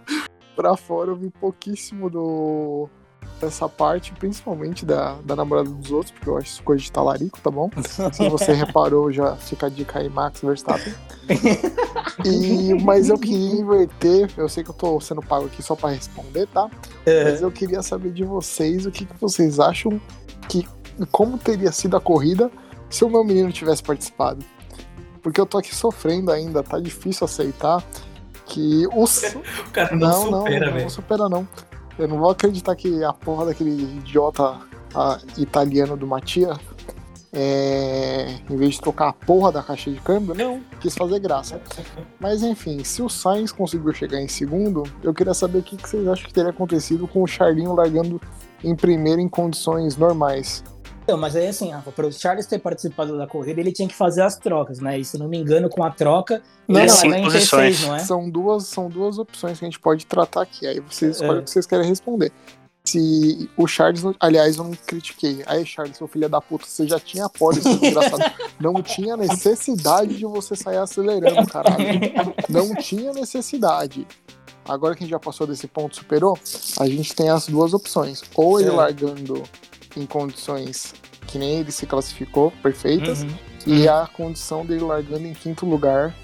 [0.56, 2.88] pra fora, eu vi pouquíssimo do
[3.40, 7.40] dessa parte, principalmente da, da namorada dos outros, porque eu acho isso coisa de talarico,
[7.40, 7.70] tá bom?
[8.12, 10.92] Se você reparou, já fica a dica aí, Max Verstappen.
[12.24, 15.90] E, mas eu queria inverter, eu sei que eu tô sendo pago aqui só pra
[15.90, 16.68] responder, tá?
[17.24, 20.00] Mas eu queria saber de vocês o que, que vocês acham
[20.48, 20.66] que
[21.12, 22.50] como teria sido a corrida
[22.90, 24.44] se o meu menino tivesse participado.
[25.22, 27.84] Porque eu tô aqui sofrendo ainda, tá difícil aceitar
[28.46, 29.22] que os.
[29.68, 30.82] O cara não, Não, não, supera, não, velho.
[30.82, 31.48] não supera não.
[31.98, 34.60] Eu não vou acreditar que a porra daquele idiota
[34.94, 36.56] ah, italiano do Matia,
[37.32, 41.60] é, em vez de trocar a porra da caixa de câmbio, não, quis fazer graça.
[42.20, 45.88] Mas enfim, se o Sainz conseguiu chegar em segundo, eu queria saber o que, que
[45.88, 48.20] vocês acham que teria acontecido com o Charlinho largando
[48.62, 50.62] em primeiro em condições normais.
[51.08, 53.94] Então, mas aí assim, Rafa, para o Charles ter participado da corrida, ele tinha que
[53.94, 54.98] fazer as trocas, né?
[54.98, 57.80] E se não me engano, com a troca, Não, não, cinco em posições.
[57.80, 57.98] T6, não é?
[58.00, 60.66] São duas, são duas opções que a gente pode tratar aqui.
[60.66, 61.40] Aí vocês escolhem É.
[61.40, 62.30] o que vocês querem responder.
[62.84, 65.42] Se o Charles, aliás, eu não critiquei.
[65.46, 68.24] Aí, Charles, seu filho da puta, você já tinha pódio, seu desgraçado.
[68.60, 71.84] Não tinha necessidade de você sair acelerando, caralho.
[72.50, 74.06] Não tinha necessidade.
[74.66, 76.38] Agora que a gente já passou desse ponto, superou,
[76.78, 78.22] a gente tem as duas opções.
[78.34, 78.72] Ou ele É.
[78.72, 79.42] largando
[79.96, 80.94] em condições
[81.26, 83.28] que nem ele se classificou, perfeitas, Uhum.
[83.66, 86.14] e a condição dele largando em quinto lugar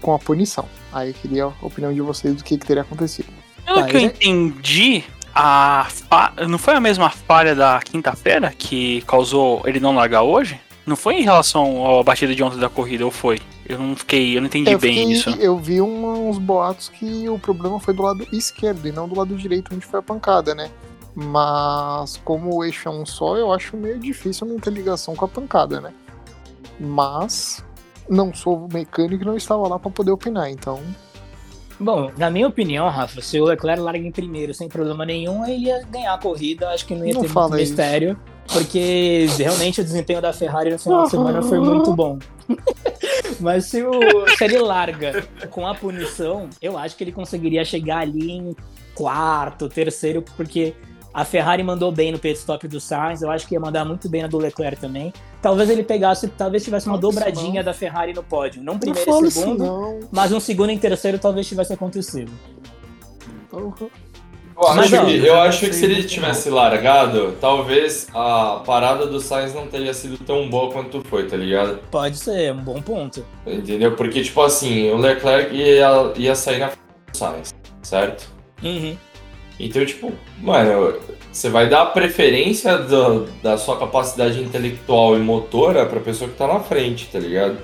[0.00, 0.66] com a punição.
[0.92, 3.28] Aí eu queria a opinião de vocês do que, que teria acontecido.
[3.64, 8.52] Pelo Tá, que eu já- entendi, a fa- não foi a mesma falha da quinta-feira
[8.56, 10.58] que causou ele não largar hoje?
[10.86, 13.40] Não foi em relação à batida de ontem da corrida, ou foi?
[13.66, 15.30] Eu não fiquei, eu não entendi eu, bem fiquei- isso.
[15.40, 19.16] eu vi um- uns boatos que o problema foi do lado esquerdo e não do
[19.16, 20.70] lado direito onde foi a pancada, né?
[21.14, 25.24] Mas como o eixo é um só, eu acho meio difícil não ter ligação com
[25.24, 25.92] a pancada, né?
[26.80, 27.64] Mas
[28.08, 30.80] não sou mecânico e não estava lá para poder opinar, então
[31.78, 35.66] Bom, na minha opinião, Rafa, se o Leclerc larga em primeiro sem problema nenhum, ele
[35.66, 36.68] ia ganhar a corrida.
[36.70, 37.54] Acho que não ia Não ter muito isso.
[37.56, 38.16] mistério,
[38.52, 42.16] porque realmente o desempenho da Ferrari no final de semana foi muito bom.
[43.40, 47.98] Mas se, o- se ele larga com a punição, eu acho que ele conseguiria chegar
[47.98, 48.56] ali em
[48.94, 50.74] quarto, terceiro, porque
[51.14, 54.08] a Ferrari mandou bem no pit stop do Sainz, eu acho que ia mandar muito
[54.08, 55.12] bem na do Leclerc também.
[55.40, 57.64] Talvez ele pegasse, talvez tivesse uma Não, dobradinha não.
[57.64, 58.60] da Ferrari no pódio.
[58.60, 60.00] Não não primeiro fala e segundo, não.
[60.10, 62.32] mas um segundo e terceiro talvez tivesse acontecido.
[63.52, 69.06] Eu acho, Mas, ó, que, eu acho que se ele tivesse largado, talvez a parada
[69.06, 71.78] do Sainz não teria sido tão boa quanto foi, tá ligado?
[71.90, 73.24] Pode ser, um bom ponto.
[73.46, 73.94] Entendeu?
[73.96, 78.28] Porque, tipo assim, o Leclerc ia, ia sair na frente do Sainz, certo?
[78.62, 78.96] Uhum.
[79.58, 80.98] Então, tipo, mano,
[81.30, 86.36] você vai dar a preferência do- da sua capacidade intelectual e motora pra pessoa que
[86.36, 87.58] tá na frente, tá ligado?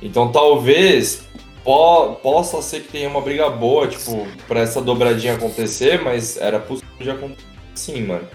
[0.00, 1.26] Então, talvez
[1.64, 6.58] po- possa ser que tenha uma briga boa, tipo, pra essa dobradinha acontecer, mas era
[6.58, 8.26] possível de acontecer sim, mano.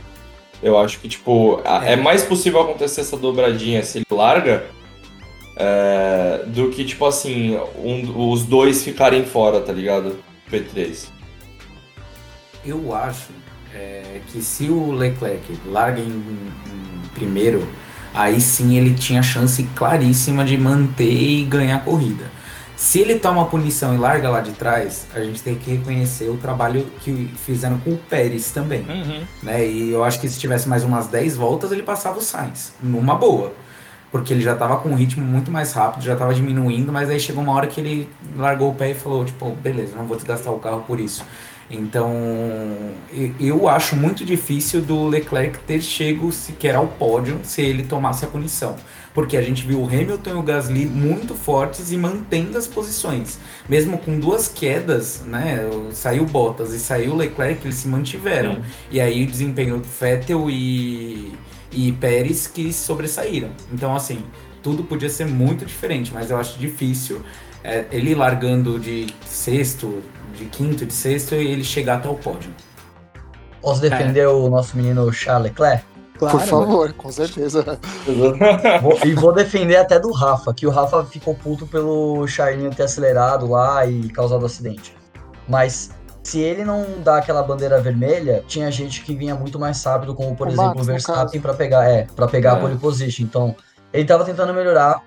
[0.62, 1.96] Eu acho que, tipo, a- é.
[1.96, 4.66] mais possível acontecer essa dobradinha se ele larga
[5.56, 10.18] é, do que, tipo assim, um- os dois ficarem fora, tá ligado?
[10.52, 11.12] P3.
[12.66, 13.32] Eu acho
[13.74, 17.68] é, que se o Leclerc larga em, em primeiro,
[18.14, 22.32] aí sim ele tinha chance claríssima de manter e ganhar a corrida.
[22.76, 26.30] Se ele toma a punição e larga lá de trás, a gente tem que reconhecer
[26.30, 28.82] o trabalho que fizeram com o Pérez também.
[28.82, 29.24] Uhum.
[29.42, 29.66] né?
[29.66, 33.16] E eu acho que se tivesse mais umas 10 voltas, ele passava o Sainz, numa
[33.16, 33.54] boa.
[34.12, 37.20] Porque ele já tava com um ritmo muito mais rápido, já tava diminuindo, mas aí
[37.20, 40.26] chegou uma hora que ele largou o pé e falou, tipo, beleza, não vou te
[40.26, 41.24] gastar o carro por isso.
[41.70, 42.14] Então,
[43.40, 48.28] eu acho muito difícil do Leclerc ter chego sequer ao pódio se ele tomasse a
[48.28, 48.76] punição.
[49.14, 53.40] Porque a gente viu o Hamilton e o Gasly muito fortes e mantendo as posições.
[53.70, 55.60] Mesmo com duas quedas, né?
[55.92, 58.62] Saiu Bottas e saiu Leclerc, eles se mantiveram.
[58.92, 61.34] E aí o desempenho do Vettel e,
[61.72, 63.52] e Pérez que sobressaíram.
[63.72, 64.24] Então, assim,
[64.64, 67.22] tudo podia ser muito diferente, mas eu acho difícil
[67.64, 70.02] é, ele largando de sexto,
[70.34, 72.54] de quinto, de sexto e ele chegar até o pódio.
[73.62, 75.84] Posso defender o nosso menino Charles Leclerc?
[76.18, 76.38] Claro.
[76.38, 77.80] Por favor, com certeza.
[78.82, 82.84] Vou- e vou defender até do Rafa, que o Rafa ficou puto pelo Charlinho ter
[82.84, 84.96] acelerado lá e causado acidente.
[85.48, 85.90] Mas
[86.22, 90.36] se ele não dá aquela bandeira vermelha, tinha gente que vinha muito mais rápido, como
[90.36, 92.54] por O exemplo Max, o Verstappen para pegar, é, para pegar É.
[92.54, 93.24] a pole position.
[93.24, 93.56] Então,
[93.92, 95.02] ele tava tentando melhorar.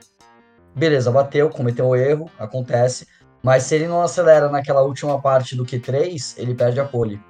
[0.75, 3.07] Beleza, bateu, cometeu o erro, acontece.
[3.47, 7.21] Mas se ele não acelera naquela última parte do Q3, ele perde a pole.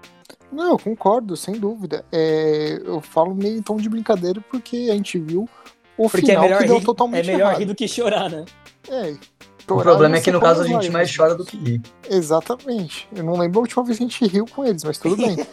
[0.50, 2.06] Não, eu concordo, sem dúvida.
[2.10, 5.46] É, eu falo meio em tom de brincadeira porque a gente viu
[5.94, 7.58] o Porque é final melhor, que deu rir, totalmente é melhor errado.
[7.58, 8.46] rir do que chorar, né?
[8.88, 9.18] É, O
[9.68, 11.82] chorar problema é que no caso a gente mais chora do que ri.
[12.08, 13.06] Exatamente.
[13.14, 15.36] Eu não lembro a última vez que a gente riu com eles, mas tudo bem.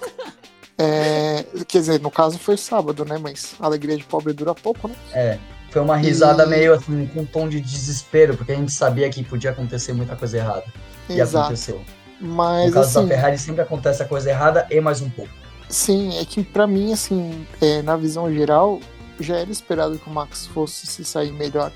[0.75, 3.19] É, quer dizer, no caso foi sábado, né?
[3.21, 4.95] Mas a alegria de pobre dura pouco, né?
[5.13, 5.37] É,
[5.73, 9.09] foi uma risada E- meio assim, com um tom de desespero, porque a gente sabia
[9.09, 10.63] que podia acontecer muita coisa errada.
[11.09, 11.45] E Exato.
[11.45, 11.83] aconteceu.
[12.21, 15.31] No Mas caso assim, da Ferrari sempre acontece a coisa errada e mais um pouco.
[15.67, 18.79] sim, é que pra mim, assim, é, na visão geral,
[19.19, 21.71] já era esperado que o Max fosse se sair melhor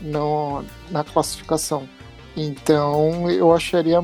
[0.00, 1.88] no, na classificação.
[2.36, 3.98] Então eu acharia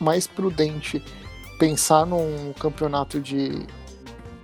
[0.00, 1.02] mais prudente
[1.58, 3.66] pensar num campeonato de,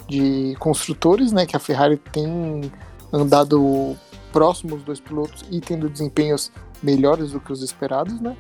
[0.09, 1.45] de construtores, né?
[1.45, 2.73] Que a Ferrari tem
[3.13, 3.97] andado
[4.35, 6.51] próximo os dois pilotos e tendo desempenhos
[6.83, 8.37] melhores do que os esperados, né?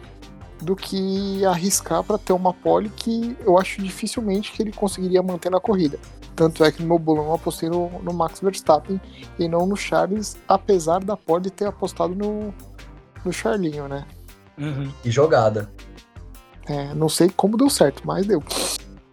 [0.60, 5.50] Do que arriscar para ter uma pole que eu acho dificilmente que ele conseguiria manter
[5.50, 5.96] na corrida.
[6.34, 9.00] Tanto é que no meu bolão eu apostei no, no Max Verstappen
[9.38, 12.52] e não no Charles, apesar da pole ter apostado no,
[13.24, 14.04] no Charlinho, né?
[14.58, 14.90] Uhum.
[15.04, 15.70] E jogada.
[16.66, 18.42] É, não sei como deu certo, mas deu.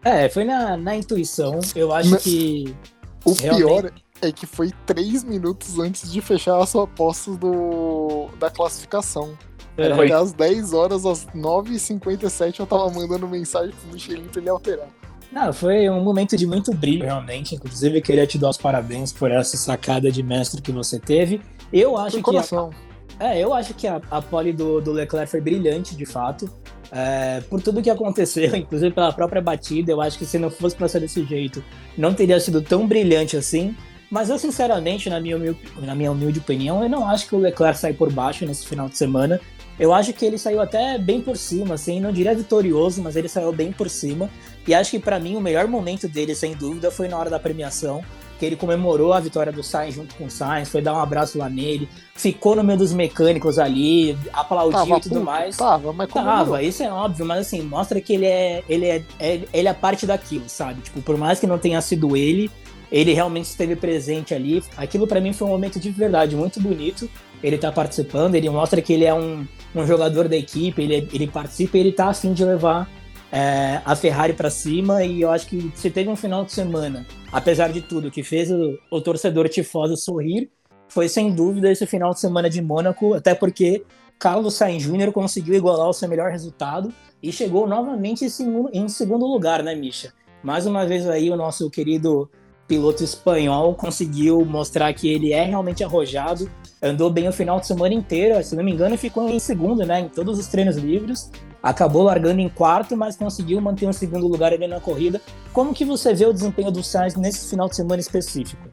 [0.04, 1.60] É, foi na, na intuição.
[1.76, 2.76] Eu acho Mas- que.
[3.24, 3.66] O Realmente.
[3.68, 3.92] pior
[4.22, 9.38] é que foi três minutos antes de fechar as apostas do, da classificação.
[9.78, 10.06] Era Foi.
[10.06, 14.88] até às 10 horas, às 9h57, eu tava mandando mensagem pro Michelin pra ele alterar.
[15.32, 17.56] Não, foi um momento de muito brilho, realmente.
[17.56, 21.42] Inclusive, queria te dar os parabéns por essa sacada de mestre que você teve.
[21.72, 22.30] Eu acho Foi que.
[22.30, 22.70] A, coração.
[23.18, 26.52] é, eu acho que a, a pole do, do Leclerc foi brilhante, de fato.
[26.92, 30.76] É, por tudo que aconteceu, inclusive pela própria batida, eu acho que se não fosse
[30.76, 31.64] pra ser desse jeito,
[31.98, 33.74] não teria sido tão brilhante assim.
[34.12, 37.40] Mas eu, sinceramente, na minha, humilde, na minha humilde opinião, eu não acho que o
[37.40, 39.40] Leclerc sai por baixo nesse final de semana.
[39.80, 43.30] Eu acho que ele saiu até bem por cima, assim, não diria vitorioso, mas ele
[43.30, 44.30] saiu bem por cima.
[44.68, 47.40] E acho que para mim o melhor momento dele, sem dúvida, foi na hora da
[47.40, 48.04] premiação,
[48.38, 51.38] que ele comemorou a vitória do Sainz junto com o Sainz, foi dar um abraço
[51.38, 55.56] lá nele, ficou no meio dos mecânicos ali, aplaudiu Tava e tudo puto, mais.
[55.58, 56.38] Tava, mas comemorou.
[56.46, 59.74] Tava, isso é óbvio, mas assim, mostra que ele é, ele é, é- ele é
[59.74, 60.82] parte daquilo, sabe?
[60.82, 62.52] Tipo, por mais que não tenha sido ele,
[62.92, 64.62] ele realmente esteve presente ali.
[64.76, 67.10] Aquilo pra mim foi um momento de verdade muito bonito.
[67.42, 71.28] Ele tá participando, ele mostra que ele é um, um jogador da equipe, ele, ele
[71.28, 72.90] participa e ele tá afim de levar
[73.32, 75.04] é, a Ferrari pra cima.
[75.04, 78.52] E eu acho que se teve um final de semana, apesar de tudo, que fez
[78.52, 80.52] o, o torcedor tifoso sorrir,
[80.90, 83.86] foi sem dúvida esse final de semana de Mônaco, até porque
[84.20, 85.12] Carlos Sainz Jr.
[85.14, 89.74] conseguiu igualar o seu melhor resultado e chegou novamente em segundo, em segundo lugar, né,
[89.74, 90.14] Misha?
[90.44, 92.30] Mais uma vez aí o nosso querido
[92.68, 96.50] piloto espanhol conseguiu mostrar que ele é realmente arrojado,
[96.82, 100.00] andou bem o final de semana inteiro, se não me engano ficou em segundo, né,
[100.00, 101.30] em todos os treinos livres,
[101.62, 105.22] acabou largando em quarto, mas conseguiu manter um segundo lugar ali na corrida.
[105.54, 108.68] Como que você vê o desempenho do Sainz nesse final de semana específico?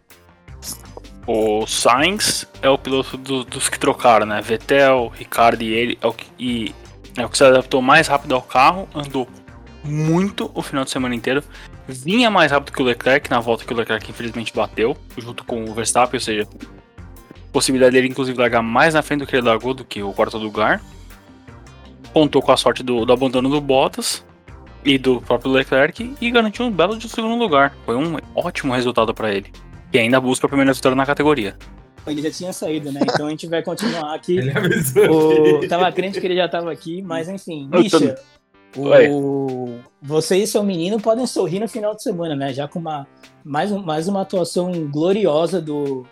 [1.26, 4.40] O Sainz é o piloto do- dos que trocaram, né?
[4.40, 6.74] Vettel, Ricardo e ele é o que, e
[7.18, 9.28] é o que se adaptou mais rápido ao carro, andou
[9.84, 11.42] muito o final de semana inteiro,
[11.88, 15.64] vinha mais rápido que o Leclerc na volta que o Leclerc infelizmente bateu, junto com
[15.64, 16.46] o Verstappen, ou seja,
[17.50, 20.36] possibilidade dele inclusive largar mais na frente do que ele largou do que o quarto
[20.36, 20.82] lugar.
[22.12, 24.24] Contou com a sorte do, do abandono do Bottas
[24.84, 27.74] e do próprio Leclerc e garantiu um belo de segundo lugar.
[27.84, 29.50] Foi um ótimo resultado para ele.
[29.92, 31.56] E ainda busca a primeira vitória na categoria.
[32.06, 33.00] Ele já tinha saído, né?
[33.02, 34.36] Então a gente vai continuar aqui.
[34.38, 35.58] Ele avisou.
[35.58, 35.68] O...
[35.68, 38.18] Tava crente que ele já tava aqui, mas enfim, Misha,
[38.76, 39.78] o...
[40.02, 42.52] você e seu menino podem sorrir no final de semana, né?
[42.52, 43.06] Já com uma
[43.44, 46.06] mais, um- mais uma atuação gloriosa do,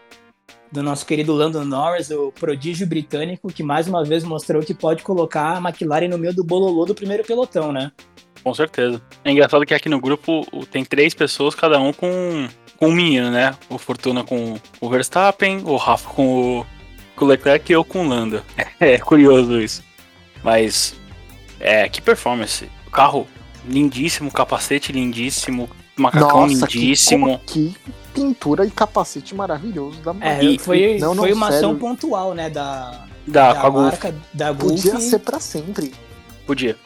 [0.72, 5.02] do nosso querido Lando Norris, o prodígio britânico, que mais uma vez mostrou que pode
[5.02, 7.92] colocar a McLaren no meio do bololô do primeiro pelotão, né?
[8.42, 9.02] Com certeza.
[9.24, 13.30] É engraçado que aqui no grupo tem três pessoas, cada um com, com um menino,
[13.30, 13.54] né?
[13.68, 16.66] O Fortuna com o Verstappen, o Rafa com o,
[17.16, 18.44] com o Leclerc e eu com o Landa.
[18.78, 19.82] É curioso isso.
[20.44, 20.94] Mas,
[21.60, 22.68] é, que performance.
[22.86, 23.26] O carro
[23.68, 27.40] lindíssimo, capacete lindíssimo, macacão Nossa, que, lindíssimo.
[27.46, 27.74] que
[28.14, 30.62] pintura e capacete maravilhoso da É, marca.
[30.64, 31.76] foi, Não, não, foi uma ação sério.
[31.78, 32.48] pontual, né?
[32.48, 34.82] Da, Da, da marca da Gulf.
[34.82, 35.92] Podia ser pra sempre.
[36.46, 36.76] Podia.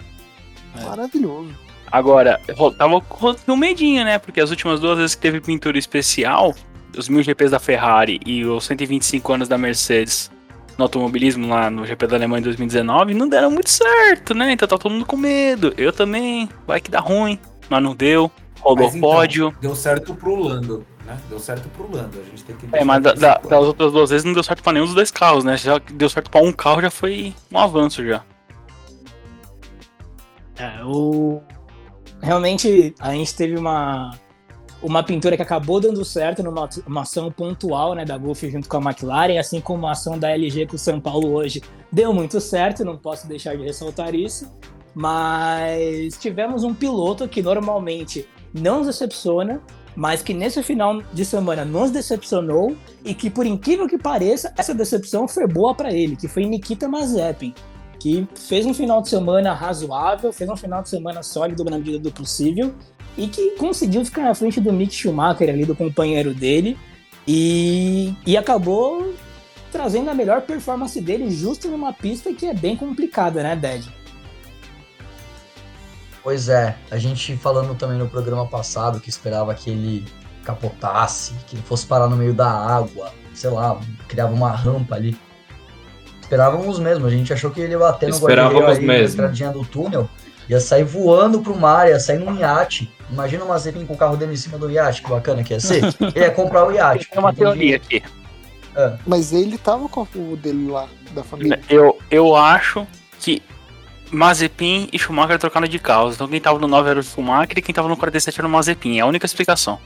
[0.76, 0.84] É.
[0.84, 1.54] Maravilhoso.
[1.92, 2.40] Agora,
[2.78, 4.18] tava com um medinho, né?
[4.18, 6.54] Porque as últimas duas vezes que teve pintura especial,
[6.96, 10.30] os mil GPs da Ferrari e os 125 anos da Mercedes
[10.80, 14.52] no automobilismo lá no GP da Alemanha em 2019, não deram muito certo, né?
[14.52, 15.72] Então tá todo mundo com medo.
[15.76, 16.48] Eu também.
[16.66, 17.38] Vai que dá ruim.
[17.68, 18.30] Mas não deu.
[18.60, 19.54] Rolou Mas, então, pódio.
[19.60, 21.16] Deu certo pro Lando, né?
[21.28, 22.18] Deu certo pro Lando.
[22.20, 22.66] A gente tem que.
[22.72, 25.10] É, mas da- da- das outras duas vezes não deu certo pra nenhum dos dois
[25.10, 25.56] carros, né?
[25.56, 28.22] Já deu certo pra um carro, já foi um avanço já.
[30.58, 31.40] É, o...
[32.22, 34.10] Realmente, a gente teve uma,
[34.82, 38.76] uma pintura que acabou dando certo numa uma ação pontual né, da Gulf junto com
[38.78, 41.62] a McLaren, assim como a ação da LG com o São Paulo hoje
[41.92, 44.50] deu muito certo, não posso deixar de ressaltar isso.
[44.94, 49.60] Mas tivemos um piloto que normalmente não nos decepciona,
[49.94, 54.74] mas que nesse final de semana nos decepcionou e que, por incrível que pareça, essa
[54.74, 57.54] decepção foi boa para ele, que foi Nikita Mazepin
[58.00, 61.98] que fez um final de semana razoável, fez um final de semana sólido na medida
[61.98, 62.74] do possível
[63.20, 66.78] e que conseguiu ficar na frente do Mick Schumacher ali, do companheiro dele,
[67.28, 69.14] e, e acabou
[69.70, 73.86] trazendo a melhor performance dele justo numa pista que é bem complicada, né, Ded?
[76.22, 80.04] Pois é, a gente falando também no programa passado que esperava que ele
[80.42, 85.14] capotasse, que ele fosse parar no meio da água, sei lá, criava uma rampa ali.
[86.22, 89.62] Esperávamos mesmo, a gente achou que ele ia bater no guarda-reio aí, na estradinha do
[89.62, 90.08] túnel,
[90.50, 92.92] ia sair voando pro mar, ia sair num iate.
[93.08, 95.60] Imagina o Mazepin com o carro dele em cima do iate, que bacana que ia
[95.60, 95.84] ser.
[96.14, 97.08] Ele ia comprar o iate.
[97.08, 98.02] Tem uma teoria aqui.
[99.06, 101.60] Mas ele tava com o dele lá, da família.
[101.68, 102.86] Eu, eu acho
[103.18, 103.42] que
[104.10, 106.14] Mazepin e Schumacher trocaram de carros.
[106.14, 108.50] Então quem tava no 9 era o Schumacher e quem tava no 47 era o
[108.50, 108.98] Mazepin.
[108.98, 109.78] É a única explicação.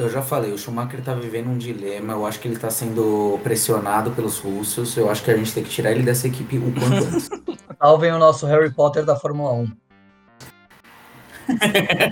[0.00, 2.14] Eu já falei, o Schumacher tá vivendo um dilema.
[2.14, 4.96] Eu acho que ele tá sendo pressionado pelos russos.
[4.96, 7.28] Eu acho que a gente tem que tirar ele dessa equipe o quanto antes.
[7.78, 9.64] Salvem o nosso Harry Potter da Fórmula 1.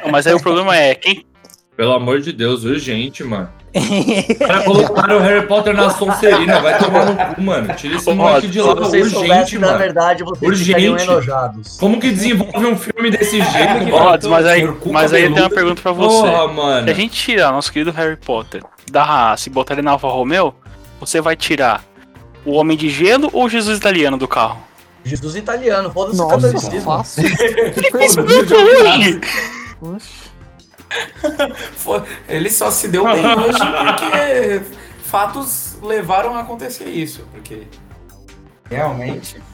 [0.05, 1.24] Não, Mas aí o problema é, quem,
[1.76, 3.53] Pelo amor de Deus, urgente, mano.
[4.39, 7.75] Cara, colocaram o Harry Potter na Sonserina, vai tomar no cu, mano.
[7.75, 9.79] Tira esse moleque de vocês urgente, soubessem da mano.
[9.79, 11.03] verdade, vocês Urgente.
[11.03, 11.77] enojados.
[11.79, 15.45] Como que desenvolve um filme desse jeito, que Rods, mas aí, mas aí eu tenho
[15.47, 16.23] uma pergunta pra você.
[16.31, 16.85] Porra, mano.
[16.87, 20.09] Se a gente tirar nosso querido Harry Potter da raça e botar ele na Alfa
[20.09, 20.55] Romeo,
[20.99, 21.83] você vai tirar
[22.45, 24.59] o Homem de Gelo ou o Jesus italiano do carro?
[25.05, 26.81] Jesus italiano, foda-se o Nossa, catolicismo.
[26.81, 27.23] fácil.
[29.81, 29.99] Foi-
[32.28, 37.26] Ele só se deu bem hoje porque fatos levaram a acontecer isso.
[37.32, 37.62] Porque
[38.70, 39.36] realmente.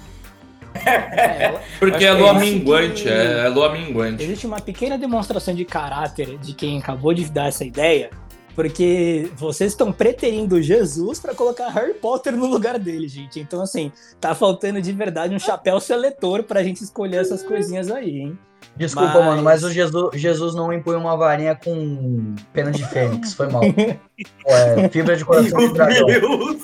[0.77, 4.25] É, Porque é lua é minguante, que- é, é lua minguante.
[4.25, 8.11] Existe uma pequena demonstração de caráter de quem acabou de dar essa ideia,
[8.57, 13.39] porque vocês estão preterindo Jesus pra colocar Harry Potter no lugar dele, gente.
[13.39, 18.19] Então, assim, tá faltando de verdade um chapéu seletor pra gente escolher essas coisinhas aí,
[18.23, 18.39] hein?
[18.77, 23.33] Desculpa, Mas- mano, mas o Jesus, Jesus não impõe uma varinha com pena de fênix,
[23.35, 23.63] foi mal.
[24.47, 26.59] É, fibra de coração de dragão.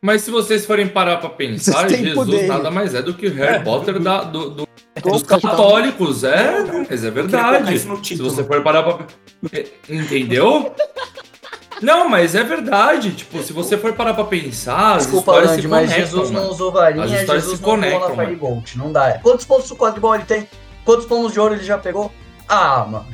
[0.00, 2.46] Mas se vocês forem parar pra pensar, Jesus poder.
[2.46, 4.68] nada mais é do que o Harry Potter da- do- do-
[5.02, 7.74] dos Toca- católicos, é, mas é Queria colocar verdade.
[7.74, 9.06] isso no Se você for parar pra.
[9.88, 10.72] Entendeu?
[11.80, 13.12] Não, mas é verdade.
[13.12, 16.30] Tipo, se você for parar pra pensar, as Desculpa, histórias Landy, se mas conectam, Jesus
[16.30, 16.44] mano.
[16.46, 18.16] não usou varinha, As histórias Jesus se não conectam.
[18.16, 19.18] Firebolt, não dá.
[19.22, 20.48] Quantos pontos o quadribol ele tem?
[20.88, 22.10] Quantos pomos de ouro ele já pegou?
[22.48, 23.04] Ah, mano.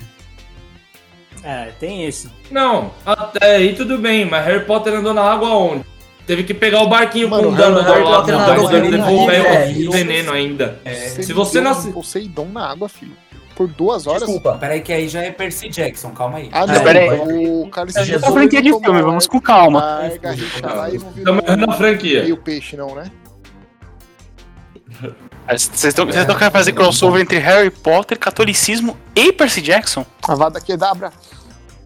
[1.42, 2.30] É, tem isso.
[2.48, 5.84] Não, até aí tudo bem, mas Harry Potter andou na água onde?
[6.24, 9.26] Teve que pegar o barquinho Mano, com o Harry Dumbledore lá, o nadou Dumbledore levou
[9.26, 10.78] o é, veneno ainda.
[10.84, 13.16] É, Se você nasce- Poseidon na água, filho.
[13.56, 14.22] Por duas horas.
[14.22, 14.56] Desculpa.
[14.56, 16.50] Peraí, que aí já é Percy Jackson, calma aí.
[16.52, 16.80] Ah, É, não.
[16.84, 17.48] pera aí.
[17.48, 20.00] O Cálice Jesus Essa franquia de filme, a- vamos com calma.
[20.04, 20.14] E
[21.18, 22.22] Estamos errando a franquia.
[22.22, 23.10] meio peixe, não, né?
[25.46, 30.04] Vocês estão querendo fazer crossover entre Harry Potter, catolicismo e Percy Jackson?
[30.26, 31.12] A Vada Kedabra.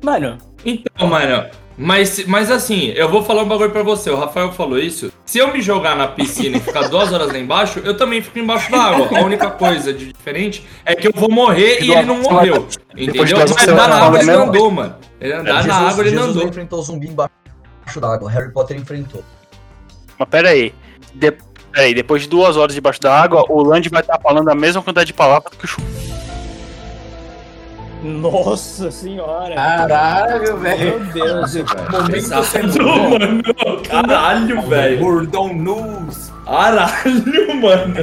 [0.02, 1.44] Mano, Então, mano,
[1.76, 4.10] mas, mas assim, eu vou falar um bagulho pra você.
[4.10, 5.12] O Rafael falou isso.
[5.24, 8.38] Se eu me jogar na piscina e ficar duas horas lá embaixo, eu também fico
[8.40, 9.18] embaixo da água.
[9.18, 12.66] A única coisa de diferente é que eu vou morrer e ele não morreu.
[12.96, 13.38] Entendeu?
[13.38, 14.42] Mas andar na água ele mesmo.
[14.42, 14.96] andou, mano.
[15.20, 16.48] Ele andar na Jesus, água ele não Jesus não andou.
[16.48, 17.32] enfrentou zumbi embaixo
[18.00, 18.30] d'água.
[18.30, 19.22] Harry Potter enfrentou.
[20.18, 20.74] Mas pera aí.
[21.14, 21.32] De...
[21.78, 24.54] Pera aí, depois de duas horas debaixo da água, o Land vai estar falando a
[24.54, 25.80] mesma quantidade de palavras que o Chu.
[28.02, 29.54] nossa senhora.
[29.54, 31.12] Caralho, Meu velho.
[31.12, 33.42] Deus, Momento Exato, sendo mano.
[33.88, 34.98] Caralho, velho.
[34.98, 36.32] Gordon News.
[36.44, 37.94] Caralho, mano.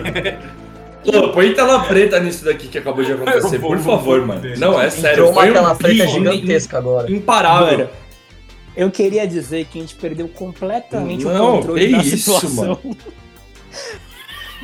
[1.04, 4.28] Pô, põe tela preta nisso daqui que acabou de acontecer, vou, por vou, favor, vou.
[4.28, 4.54] mano.
[4.58, 5.26] Não, é sério.
[5.26, 7.12] Entrou uma um tela preta gigantesca agora.
[7.12, 7.78] Imparável.
[7.80, 7.90] Mano,
[8.78, 12.80] eu queria dizer que a gente perdeu completamente Não, o controle que da isso, situação.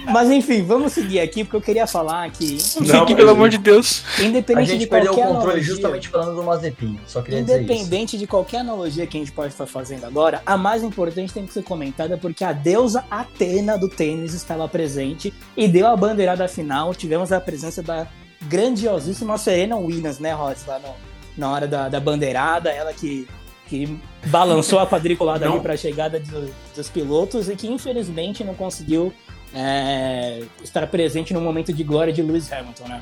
[0.06, 4.04] Mas enfim, vamos seguir aqui, porque eu queria falar que, Não, Pelo amor de Deus.
[4.18, 7.00] A independente gente de perdeu o qualquer controle analogia, justamente falando do Mazepin.
[7.06, 7.72] Só queria dizer isso.
[7.74, 11.46] independente de qualquer analogia que a gente pode estar fazendo agora, a mais importante tem
[11.46, 16.48] que ser comentada porque a deusa Atena do tênis estava presente e deu a bandeirada
[16.48, 16.96] final.
[16.96, 18.08] Tivemos a presença da
[18.44, 20.96] grandiosíssima Serena Williams, né, Rods, lá no-
[21.38, 23.28] na hora da, da bandeirada, ela que,
[23.72, 28.54] que balançou a quadriculada ali para a chegada do- dos pilotos e que infelizmente não
[28.54, 29.14] conseguiu
[29.54, 33.02] é, estar presente no momento de glória de Lewis Hamilton, né?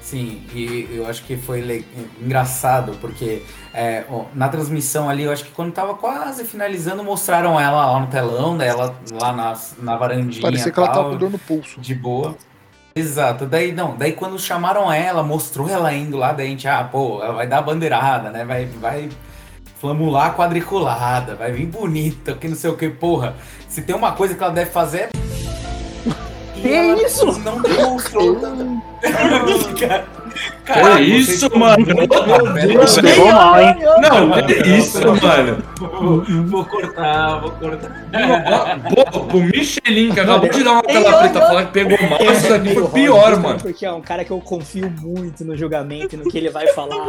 [0.00, 1.84] Sim, e eu acho que foi le-
[2.22, 3.42] engraçado, porque
[3.74, 8.00] é, ó, na transmissão ali, eu acho que quando tava quase finalizando, mostraram ela lá
[8.00, 10.40] no telão, né, ela lá na, na varandinha.
[10.40, 11.78] Parecia que ela tava tal, cuidando do pulso.
[11.78, 12.36] De boa.
[12.98, 16.82] Exato, daí não, daí quando chamaram ela, mostrou ela indo lá, daí a gente, ah,
[16.82, 18.44] pô, ela vai dar a bandeirada, né?
[18.44, 19.08] Vai, vai
[19.80, 23.36] flamular quadriculada, vai vir bonita, que não sei o que, porra.
[23.68, 25.08] Se tem uma coisa que ela deve fazer é.
[26.54, 27.38] Que isso?
[27.38, 28.36] Não demonstrou
[30.64, 31.84] Que isso, mano?
[32.80, 33.76] Você pegou mal, hein?
[34.02, 35.62] Não, que isso, mano?
[35.78, 38.06] Vou, vou cortar, vou cortar.
[38.94, 42.48] Pô, pro Michelin, que acabou de dar uma tela preta falar que pegou mal, isso
[42.48, 43.58] daqui foi pior, mano.
[43.60, 46.66] Porque é um cara que eu confio muito no julgamento e no que ele vai
[46.68, 47.08] falar.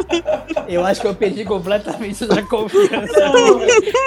[0.68, 3.20] Eu acho que eu perdi completamente essa confiança.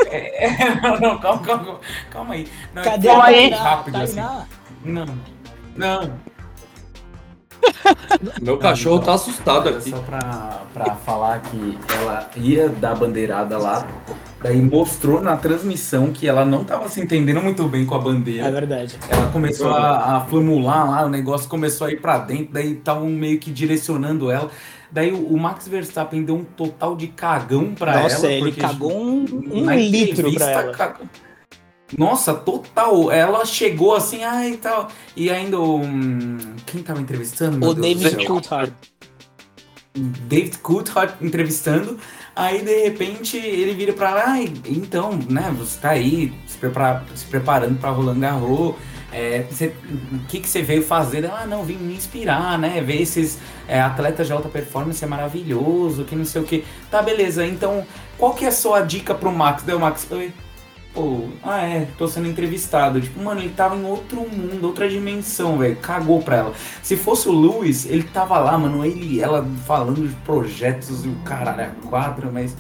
[0.10, 2.48] É, é, não, não, calma, calma, calma aí.
[2.74, 3.58] Não, é Cadê a mais Tainá?
[3.58, 4.16] rápido assim.
[4.16, 4.46] Tainá?
[4.84, 5.06] Não,
[5.76, 6.33] não.
[8.42, 9.90] Meu cachorro tá assustado aqui.
[9.90, 13.86] Só pra, pra falar que ela ia dar a bandeirada lá,
[14.42, 18.02] daí mostrou na transmissão que ela não tava se entendendo muito bem com a É
[18.02, 18.52] bandeira.
[18.52, 18.98] verdade.
[19.10, 23.08] Ela começou a, a flamular lá, o negócio começou a ir pra dentro, daí estavam
[23.08, 24.50] meio que direcionando ela.
[24.92, 28.34] Daí o, Max Verstappen deu um total de cagão pra Nossa, ela.
[28.34, 30.72] ele porque cagou um, um na litro pra entrevista, ela.
[30.74, 31.08] cagou.
[31.98, 33.12] Nossa, total.
[33.12, 34.88] Ela chegou assim, ai e tal.
[35.16, 35.78] E ainda o.
[35.82, 37.58] hum, Quem tava entrevistando?
[37.68, 38.26] O Deus David?
[38.28, 38.74] Coulthard.
[39.96, 42.00] David Coulthard entrevistando,
[42.36, 47.04] aí de repente ele vira pra lá, "Ai, então, né, você tá aí se, prepara-
[47.14, 48.74] se preparando pra Roland Garros,
[49.12, 49.72] é, você-
[50.12, 51.28] o que, que você veio fazer?
[51.28, 52.82] Ah, não, vim me inspirar, né?
[52.82, 53.38] Ver esses
[53.68, 56.66] é, atletas de alta performance é maravilhoso, que não sei o que.
[56.90, 57.86] Tá, beleza, então
[58.18, 59.62] qual que é a sua dica pro Max?
[59.62, 60.34] Deu, Max, oi.
[60.94, 63.02] Pô, ah é, tô sendo entrevistado.
[63.02, 65.76] Tipo, mano, ele tava em outro mundo, outra dimensão, velho.
[65.78, 66.54] Cagou pra ela.
[66.84, 71.08] Se fosse o Lewis, ele tava lá, mano, ele e ela falando de projetos e
[71.08, 72.56] o caralho, a quadra, mas.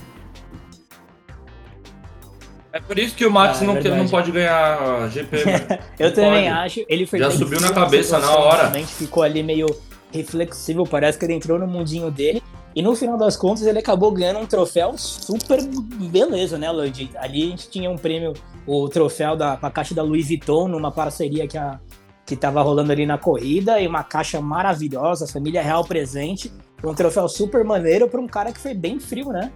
[2.72, 5.38] É por isso que o Max Ah, é não, que- não pode ganhar GP.
[6.00, 6.48] Eu Não também pode.
[6.48, 6.86] acho.
[6.90, 8.72] Ele foi Já subiu na cabeça na hora.
[8.84, 9.68] Ficou ali meio
[10.12, 10.84] reflexivo.
[10.88, 12.42] Parece que ele entrou no mundinho dele.
[12.76, 15.62] E no final das contas, ele acabou ganhando um troféu super
[16.10, 17.12] beleza, né, Landy?
[17.16, 18.34] Ali a gente tinha um prêmio,
[18.66, 21.80] o troféu da com a caixa da Louis Vuitton, numa parceria que, a,
[22.26, 26.52] que tava rolando ali na corrida, e uma caixa maravilhosa, família real presente.
[26.84, 29.52] Um troféu super maneiro para um cara que foi bem frio, né?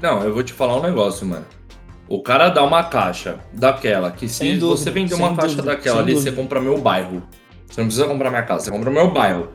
[0.00, 1.44] Não, eu vou te falar um negócio, mano.
[2.08, 6.00] O cara dá uma caixa daquela, que se dúvida, você vender uma caixa dúvida, daquela
[6.00, 6.30] ali, dúvida.
[6.30, 7.22] você compra meu bairro.
[7.68, 9.48] Você não precisa comprar minha casa, você compra meu bairro.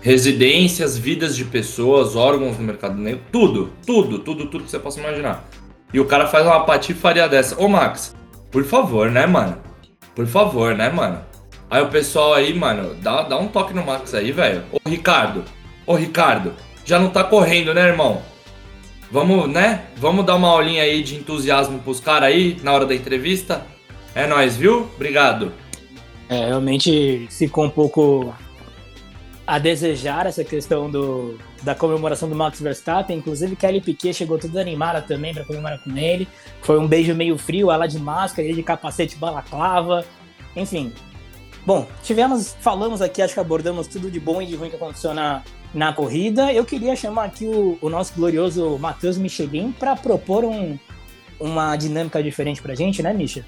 [0.00, 5.00] Residências, vidas de pessoas, órgãos no mercado negro, tudo, tudo, tudo, tudo que você possa
[5.00, 5.44] imaginar.
[5.92, 7.60] E o cara faz uma patifaria dessa.
[7.60, 8.14] Ô, Max,
[8.50, 9.56] por favor, né, mano?
[10.14, 11.20] Por favor, né, mano?
[11.70, 14.62] Aí o pessoal aí, mano, dá, dá um toque no Max aí, velho.
[14.72, 15.44] Ô, Ricardo,
[15.86, 16.52] ô, Ricardo,
[16.84, 18.22] já não tá correndo, né, irmão?
[19.10, 19.84] Vamos, né?
[19.96, 23.64] Vamos dar uma aulinha aí de entusiasmo pros caras aí na hora da entrevista.
[24.14, 24.88] É nóis, viu?
[24.96, 25.52] Obrigado.
[26.28, 28.34] É, realmente ficou um pouco
[29.46, 33.18] a desejar essa questão do, da comemoração do Max Verstappen.
[33.18, 36.26] Inclusive, Kelly Piquet chegou toda animada também para comemorar com ele.
[36.62, 40.04] Foi um beijo meio frio, ela de máscara, ele de capacete balaclava.
[40.56, 40.92] Enfim.
[41.66, 45.14] Bom, tivemos, falamos aqui, acho que abordamos tudo de bom e de ruim que aconteceu
[45.14, 46.52] na, na corrida.
[46.52, 50.78] Eu queria chamar aqui o, o nosso glorioso Matheus Michelin para propor um,
[51.40, 53.44] uma dinâmica diferente pra gente, né, Misha?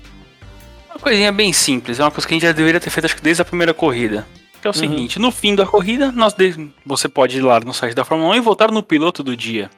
[0.97, 3.17] Uma coisinha bem simples, é uma coisa que a gente já deveria ter feito acho
[3.17, 4.27] que desde a primeira corrida.
[4.63, 4.81] Que é o Uhum.
[4.81, 8.31] seguinte, no fim da corrida, nós de- você pode ir lá no site da Fórmula
[8.31, 9.69] 1 e votar no piloto do dia.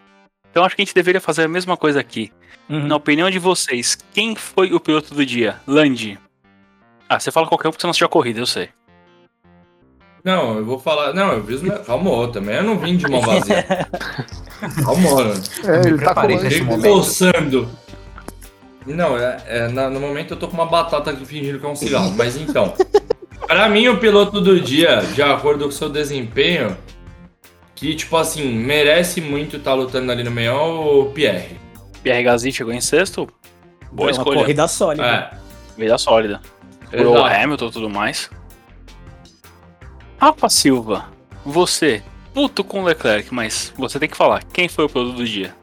[0.48, 2.30] Então acho que a gente deveria fazer a mesma coisa aqui.
[2.70, 2.86] Uhum.
[2.86, 5.56] Na opinião de vocês, quem foi o piloto do dia?
[5.66, 6.16] Landy.
[7.08, 8.68] Ah, você fala qualquer um porque você não assistiu a corrida, eu sei.
[10.22, 11.12] Não, eu vou falar.
[11.14, 11.84] Não, eu vi os meus.
[11.86, 13.66] Calma, também eu não vim de mão vazia.
[14.84, 15.34] Calma, mano.
[15.64, 16.64] É, ele tá com preparei dele.
[16.82, 17.68] Coçando.
[18.86, 21.68] Não, é, é, na- no momento eu tô com uma batata aqui fingindo que é
[21.68, 22.12] um cigarro.
[22.16, 22.72] Mas então.
[23.46, 26.76] Pra mim, o piloto do dia, de acordo com o seu desempenho,
[27.74, 31.56] que, tipo assim, merece muito estar lutando ali no meio, é o Pierre.
[32.02, 33.26] Pierre Gasly chegou em sexto.
[33.90, 34.40] Boa uma escolha.
[34.40, 35.06] corrida sólida.
[35.06, 35.30] É.
[35.80, 36.40] Vida sólida.
[36.92, 37.10] Exato.
[37.10, 38.28] O Hamilton e tudo mais.
[40.20, 41.06] Rafa Silva,
[41.44, 42.02] você,
[42.34, 44.42] puto com o Leclerc, mas você tem que falar.
[44.44, 45.54] Quem foi o piloto do dia?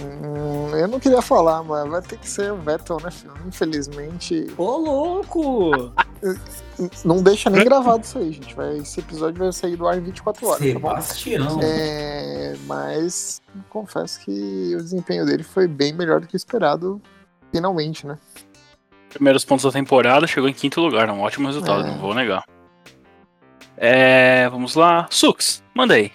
[0.00, 3.32] Hum, eu não queria falar, mas vai ter que ser o Vettel, né, filho?
[3.46, 4.46] Infelizmente.
[4.56, 5.70] Ô, louco!
[7.04, 8.54] Não deixa nem gravado isso aí, gente.
[8.54, 10.88] Vai, esse episódio vai sair do ar em 24 horas, tá bom?
[10.88, 11.60] Sebastião.
[11.62, 17.00] É, mas confesso que o desempenho dele foi bem melhor do que o esperado,
[17.52, 18.18] finalmente, né?
[19.10, 21.10] Primeiros pontos da temporada, chegou em quinto lugar.
[21.10, 21.90] Um ótimo resultado, É.
[21.90, 22.44] não vou negar.
[23.76, 25.06] É, vamos lá.
[25.10, 26.12] Sux, manda aí.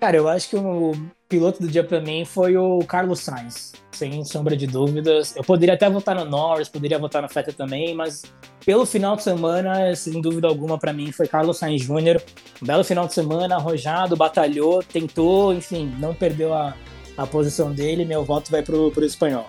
[0.00, 0.92] Cara, eu acho que o
[1.34, 5.34] piloto do dia pra mim foi o Carlos Sainz, sem sombra de dúvidas.
[5.34, 8.22] Eu poderia até votar no Norris, poderia votar no Vettel também, mas
[8.64, 12.22] pelo final de semana, sem dúvida alguma, pra mim foi Carlos Sainz Jr.
[12.62, 16.72] Um belo final de semana, arrojado, batalhou, tentou, enfim, não perdeu a,
[17.16, 18.04] a posição dele.
[18.04, 19.48] Meu voto vai pro, pro espanhol.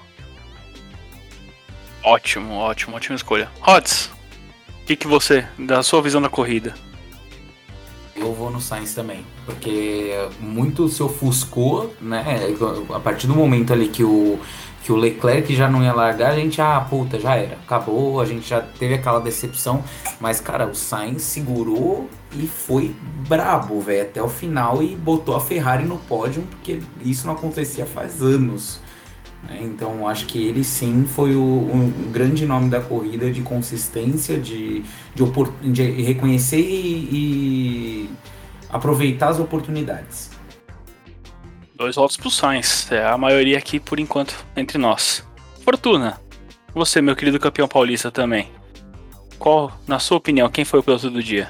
[2.04, 3.48] Ótimo, ótimo, ótima escolha.
[3.62, 4.10] Rods,
[4.82, 6.74] o que, que você, da sua visão da corrida?
[8.26, 12.26] Eu vou no Sainz também, porque muito se ofuscou, né?
[12.92, 14.40] A partir do momento ali que o,
[14.84, 18.26] que o Leclerc já não ia largar, a gente, ah, puta, já era, acabou, a
[18.26, 19.84] gente já teve aquela decepção.
[20.20, 22.96] Mas, cara, o Sainz segurou e foi
[23.30, 27.86] brabo, velho, até o final e botou a Ferrari no pódio, porque isso não acontecia
[27.86, 28.80] faz anos.
[29.48, 29.60] Né?
[29.62, 34.84] Então, acho que ele sim foi o, grande nome da corrida de consistência, de,
[35.14, 38.10] de, opor- de reconhecer e, e
[38.70, 40.32] aproveitar as oportunidades.
[41.76, 42.92] Dois votos pro Sainz.
[42.92, 45.28] É a maioria aqui por enquanto entre nós.
[45.64, 46.20] Fortuna,
[46.74, 48.50] você, meu querido campeão paulista também.
[49.38, 51.50] Qual, na sua opinião, quem foi o piloto do dia?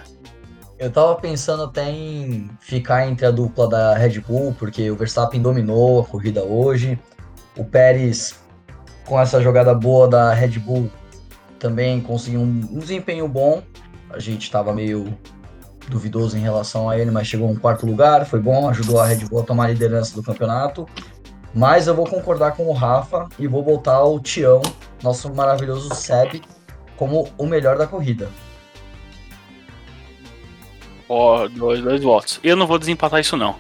[0.78, 5.42] Eu tava pensando até em ficar entre a dupla da Red Bull, porque o Verstappen
[5.42, 7.00] dominou a corrida hoje.
[7.58, 8.36] O Pérez,
[9.06, 10.90] com essa jogada boa da Red Bull,
[11.60, 13.64] também conseguiu um, desempenho bom.
[14.10, 15.18] a gente estava meio
[15.88, 19.26] duvidoso em relação a ele, mas chegou em quarto lugar, foi bom, ajudou a Red
[19.26, 20.88] Bull a tomar a liderança do campeonato.
[21.54, 24.62] Mas eu vou concordar com o Rafa e vou botar o Tião,
[25.02, 26.42] nosso maravilhoso Seb,
[26.98, 28.30] como o melhor da corrida.
[31.08, 32.40] Ó, dois, dois votos.
[32.44, 33.56] Eu não vou desempatar isso não.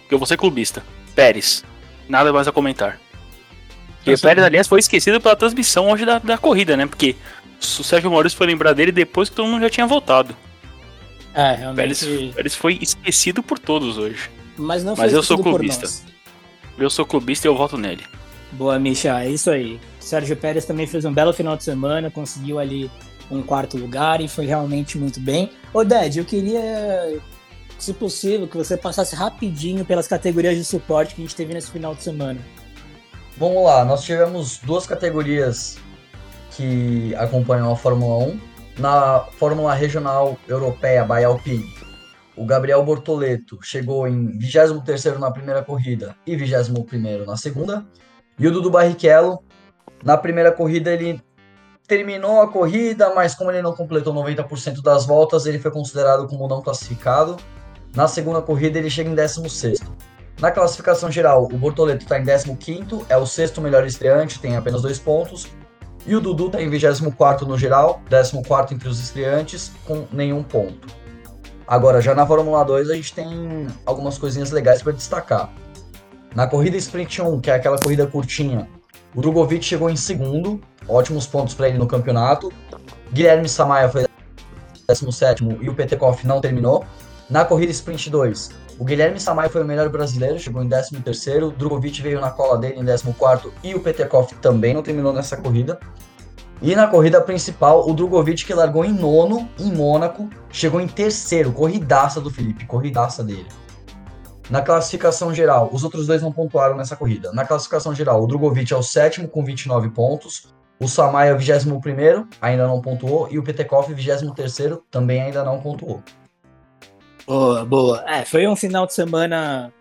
[0.00, 0.82] Porque eu vou ser clubista.
[1.14, 1.64] Pérez.
[2.08, 3.00] Nada mais a comentar.
[4.00, 6.86] Porque o Pérez, aliás, foi esquecido pela transmissão hoje da, da corrida, né?
[6.86, 7.16] Porque
[7.60, 10.34] o Sérgio Maurício foi lembrar dele depois que todo mundo já tinha voltado.
[11.34, 11.76] É, realmente.
[11.76, 14.30] Pérez, Pérez foi esquecido por todos hoje.
[14.56, 15.88] Mas não foi Mas eu sou clubista.
[16.78, 18.02] Eu sou clubista e eu voto nele.
[18.52, 19.78] Boa, Misha, é isso aí.
[20.00, 22.90] Sérgio Pérez também fez um belo final de semana, conseguiu ali
[23.30, 25.50] um quarto lugar e foi realmente muito bem.
[25.72, 27.20] Ô, Ded, eu queria,
[27.78, 31.70] se possível, que você passasse rapidinho pelas categorias de suporte que a gente teve nesse
[31.70, 32.40] final de semana.
[33.40, 35.78] Vamos lá, nós tivemos duas categorias
[36.50, 38.40] que acompanham a Fórmula 1.
[38.78, 41.64] Na Fórmula Regional Europeia by Alpine,
[42.36, 47.82] o Gabriel Bortoleto chegou em 23º na primeira corrida e 21º na segunda.
[48.38, 49.42] E o Dudu Barrichello,
[50.04, 51.18] na primeira corrida ele
[51.88, 56.46] terminou a corrida, mas como ele não completou 90% das voltas, ele foi considerado como
[56.46, 57.38] não classificado.
[57.96, 60.09] Na segunda corrida ele chega em 16º.
[60.40, 64.80] Na classificação geral, o Bortoleto está em 15º, é o sexto melhor estreante, tem apenas
[64.80, 65.46] dois pontos.
[66.06, 70.88] E o Dudu está em 24º no geral, 14º entre os estreantes, com nenhum ponto.
[71.66, 75.52] Agora, já na Fórmula 2, a gente tem algumas coisinhas legais para destacar.
[76.34, 78.66] Na corrida Sprint 1, que é aquela corrida curtinha,
[79.14, 82.50] o Drogovic chegou em segundo, ótimos pontos para ele no campeonato.
[83.12, 84.06] Guilherme Samaia foi
[84.88, 86.84] 17 e o Petekoff não terminou.
[87.28, 88.50] Na corrida Sprint 2,
[88.80, 92.56] o Guilherme Samaia foi o melhor brasileiro, chegou em 13º, o Drogovic veio na cola
[92.56, 95.78] dele em 14º e o Petekoff também não terminou nessa corrida.
[96.62, 101.52] E na corrida principal, o Drogovic que largou em nono, em Mônaco, chegou em terceiro,
[101.52, 103.48] corridaça do Felipe, corridaça dele.
[104.48, 107.30] Na classificação geral, os outros dois não pontuaram nessa corrida.
[107.34, 111.36] Na classificação geral, o Drogovic é o sétimo com 29 pontos, o Samaia é o
[111.36, 116.02] 21º, ainda não pontuou, e o Petekoff, 23º, também ainda não pontuou.
[117.26, 118.04] Boa, boa.
[118.08, 119.72] É, foi um final de semana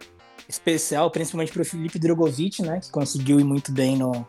[0.48, 4.26] especial, principalmente para o Felipe Drogovic, né, que conseguiu ir muito bem no,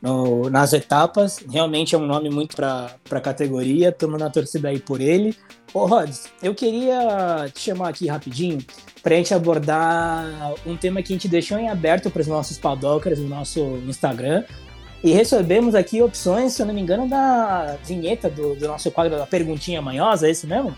[0.00, 1.44] no- nas etapas.
[1.50, 5.34] Realmente é um nome muito para a categoria, estamos na torcida aí por ele.
[5.74, 8.58] Ô, Rods, eu queria te chamar aqui rapidinho
[9.02, 10.24] para a gente abordar
[10.66, 14.44] um tema que a gente deixou em aberto para os nossos padockers no nosso Instagram.
[15.04, 19.16] E recebemos aqui opções, se eu não me engano, da vinheta do, do nosso quadro
[19.16, 20.76] da Perguntinha Manhosa, é isso mesmo?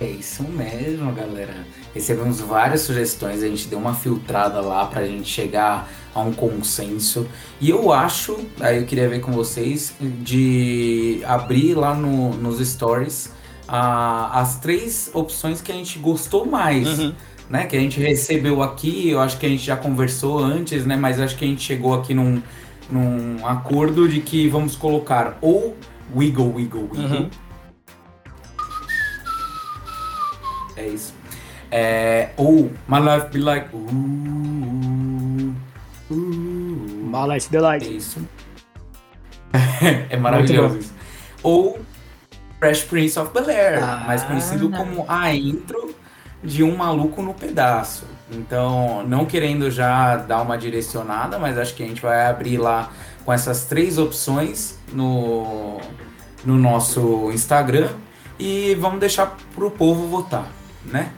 [0.00, 1.54] É isso mesmo, galera.
[1.94, 7.26] Recebemos várias sugestões, a gente deu uma filtrada lá pra gente chegar a um consenso.
[7.60, 13.32] E eu acho, aí eu queria ver com vocês, de abrir lá no- nos stories
[13.66, 16.98] as três opções que a gente gostou mais.
[16.98, 17.14] Uhum.
[17.48, 20.96] Né, que a gente recebeu aqui, eu acho que a gente já conversou antes, né?
[20.96, 22.42] Mas acho que a gente chegou aqui num,
[22.90, 25.76] num acordo de que vamos colocar ou
[26.16, 27.30] Wiggle, Wiggle, Wiggle, Uhum.
[30.84, 31.14] É isso.
[31.70, 33.74] É, ou My Life Be Like.
[33.74, 33.78] Uh,
[36.10, 37.96] uh, uh, Malice é Delight.
[37.96, 38.20] isso.
[40.10, 40.94] é maravilhoso isso.
[41.42, 41.78] Ou
[42.58, 44.04] Fresh Prince of Bel Air, Ah.
[44.06, 45.94] mais conhecido como a intro
[46.42, 48.04] de um maluco no pedaço.
[48.30, 52.90] Então, não querendo já dar uma direcionada, mas acho que a gente vai abrir lá
[53.24, 55.78] com essas três opções no,
[56.44, 57.90] no nosso Instagram
[58.38, 60.46] e vamos deixar pro povo votar,
[60.86, 61.12] né?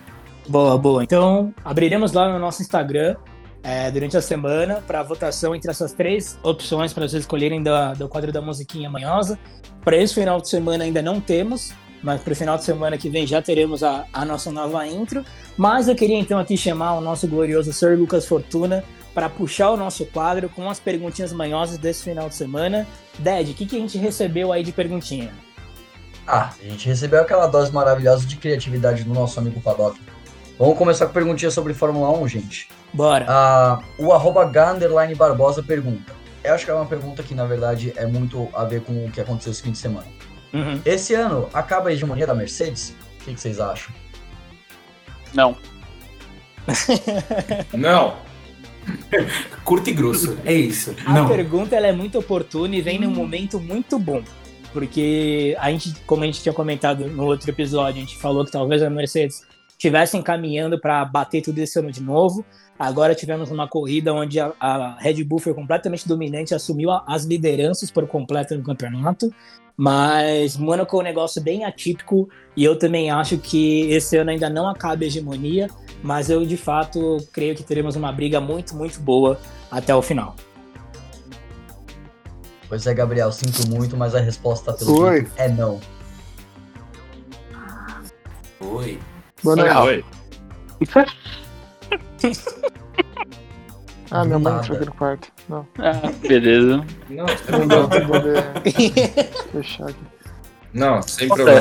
[0.49, 1.03] Boa, boa.
[1.03, 3.17] Então, abriremos lá no nosso Instagram
[3.63, 8.31] é, durante a semana para votação entre essas três opções para vocês escolherem do quadro
[8.31, 9.39] da musiquinha manhosa.
[9.85, 13.09] Para esse final de semana ainda não temos, mas para o final de semana que
[13.09, 15.25] vem já teremos a, a nossa nova intro.
[15.57, 17.97] Mas eu queria então aqui chamar o nosso glorioso Sr.
[17.99, 22.87] Lucas Fortuna para puxar o nosso quadro com as perguntinhas manhosas desse final de semana.
[23.19, 25.33] Ded, o que, que a gente recebeu aí de perguntinha?
[26.27, 30.01] Ah, a gente recebeu aquela dose maravilhosa de criatividade do nosso amigo Paddock.
[30.59, 32.69] Vamos começar com perguntinha sobre Fórmula 1, gente.
[32.93, 33.27] Bora.
[33.29, 34.51] Ah, o arroba
[35.17, 36.15] Barbosa pergunta.
[36.43, 39.11] Eu acho que é uma pergunta que, na verdade, é muito a ver com o
[39.11, 40.07] que aconteceu esse fim de semana.
[40.53, 40.81] Uhum.
[40.85, 42.95] Esse ano, acaba a hegemonia da Mercedes?
[43.21, 43.95] O que, que vocês acham?
[45.35, 45.57] Não.
[47.75, 48.17] Não.
[49.65, 50.95] Curto e grosso, é isso.
[51.05, 51.29] A Não.
[51.29, 54.23] pergunta ela é muito oportuna e vem num momento muito bom.
[54.73, 58.51] Porque a gente, como a gente tinha comentado no outro episódio, a gente falou que
[58.51, 62.45] talvez a Mercedes estivesse encaminhando para bater tudo esse ano de novo.
[62.79, 67.25] Agora tivemos uma corrida onde a, a Red Bull foi completamente dominante, assumiu a- as
[67.25, 69.33] lideranças por completo no campeonato.
[69.77, 74.49] Mas Mônaco é um negócio bem atípico e eu também acho que esse ano ainda
[74.49, 75.69] não acaba a hegemonia,
[76.03, 79.39] mas eu de fato creio que teremos uma briga muito, muito boa
[79.71, 80.35] até o final.
[82.69, 85.27] Pois é, Gabriel, sinto muito, mas a resposta pelo Oi.
[85.37, 85.81] é não.
[88.61, 88.99] Oi.
[89.43, 89.71] Boa noite.
[89.73, 90.05] Ah, Oi.
[94.11, 95.29] Ah, minha mãe entrou aqui no quarto.
[95.49, 96.85] Não, Ah, beleza.
[97.11, 97.27] Não,
[97.59, 98.45] não deu pra poder
[99.53, 100.01] fechar aqui.
[100.73, 101.61] não, sem problema.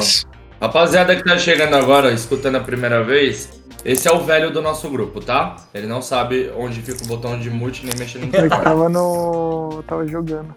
[0.61, 4.89] Rapaziada que tá chegando agora, escutando a primeira vez, esse é o velho do nosso
[4.89, 5.55] grupo, tá?
[5.73, 8.63] Ele não sabe onde fica o botão de mute nem mexer no Ele microfone.
[8.63, 9.83] tava no.
[9.87, 10.55] tava jogando.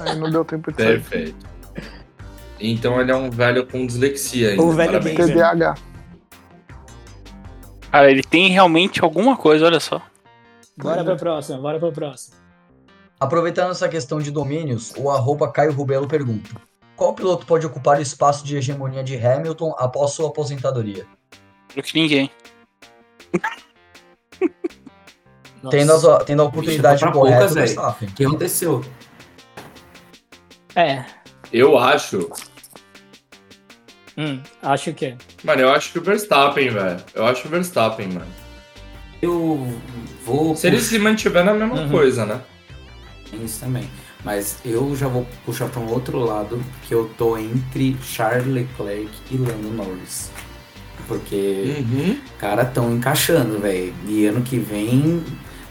[0.00, 1.00] Aí não deu tempo de sair.
[1.00, 1.46] Perfeito.
[2.58, 4.62] Então ele é um velho com dislexia ainda.
[4.62, 5.26] O velho gamer.
[5.28, 5.74] TDAH.
[7.90, 10.00] Cara, ele tem realmente alguma coisa, olha só.
[10.76, 12.36] Bora pra próxima, bora pra próxima.
[13.18, 16.50] Aproveitando essa questão de domínios, o arroba Caio Rubelo pergunta:
[16.96, 21.06] Qual piloto pode ocupar o espaço de hegemonia de Hamilton após sua aposentadoria?
[21.74, 22.30] Do que ninguém.
[25.62, 25.76] Nossa.
[25.76, 27.60] Tendo, as- tendo a oportunidade Bicho, tá correta poucas, do.
[27.60, 28.08] Verstappen.
[28.08, 28.84] O que aconteceu?
[30.76, 31.04] É,
[31.52, 32.30] Eu acho.
[34.16, 35.16] hum, acho que é.
[35.44, 37.02] Mano, eu acho que o Verstappen, velho.
[37.14, 38.26] Eu acho o Verstappen, mano.
[39.22, 39.80] Eu
[40.24, 40.54] vou.
[40.56, 41.90] Se ele se mantiver na mesma Uhum.
[41.90, 42.40] coisa, né?
[43.44, 43.88] Isso também.
[44.24, 49.08] Mas eu já vou puxar para um outro lado, que eu tô entre Charles Leclerc
[49.30, 50.30] e Lando Norris.
[51.08, 52.20] Porque, Uhum.
[52.38, 53.94] cara, tão encaixando, velho.
[54.06, 55.24] E ano que vem,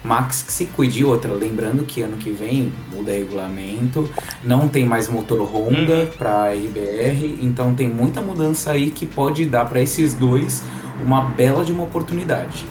[0.03, 0.99] Max que se cuide.
[1.01, 4.09] E outra, lembrando que ano que vem muda regulamento,
[4.43, 9.65] não tem mais motor Honda pra RBR, então tem muita mudança aí que pode dar
[9.65, 10.63] para esses dois
[11.03, 12.65] uma bela de uma oportunidade.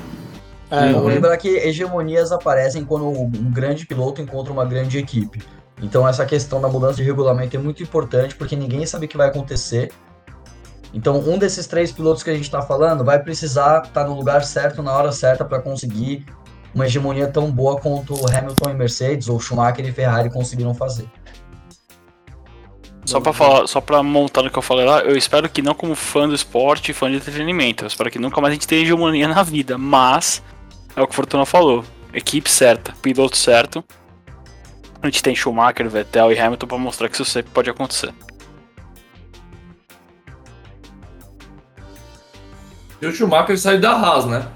[0.71, 1.07] É, Vamos Uhum.
[1.09, 5.43] lembrar que hegemonias aparecem quando um grande piloto encontra uma grande equipe.
[5.81, 9.17] Então essa questão da mudança de regulamento é muito importante porque ninguém sabe o que
[9.17, 9.91] vai acontecer.
[10.93, 14.43] Então um desses três pilotos que a gente está falando vai precisar estar no lugar
[14.45, 16.27] certo na hora certa para conseguir
[16.75, 21.09] uma hegemonia tão boa quanto o Hamilton e Mercedes ou Schumacher e Ferrari conseguiram fazer.
[23.05, 25.75] Só pra falar, só pra montar no que eu falei lá, eu espero que não
[25.75, 27.85] como fã do esporte, fã de entretenimento.
[27.85, 29.79] Eu espero que nunca mais a gente tenha hegemonia na vida.
[29.79, 30.43] Mas,
[30.95, 31.83] é o que o Fortuna falou.
[32.13, 33.83] Equipe certa, piloto certo.
[35.01, 38.13] A gente tem Schumacher, Vettel e Hamilton pra mostrar que isso sempre pode acontecer.
[43.01, 44.47] E o Schumacher saiu da Haas, né?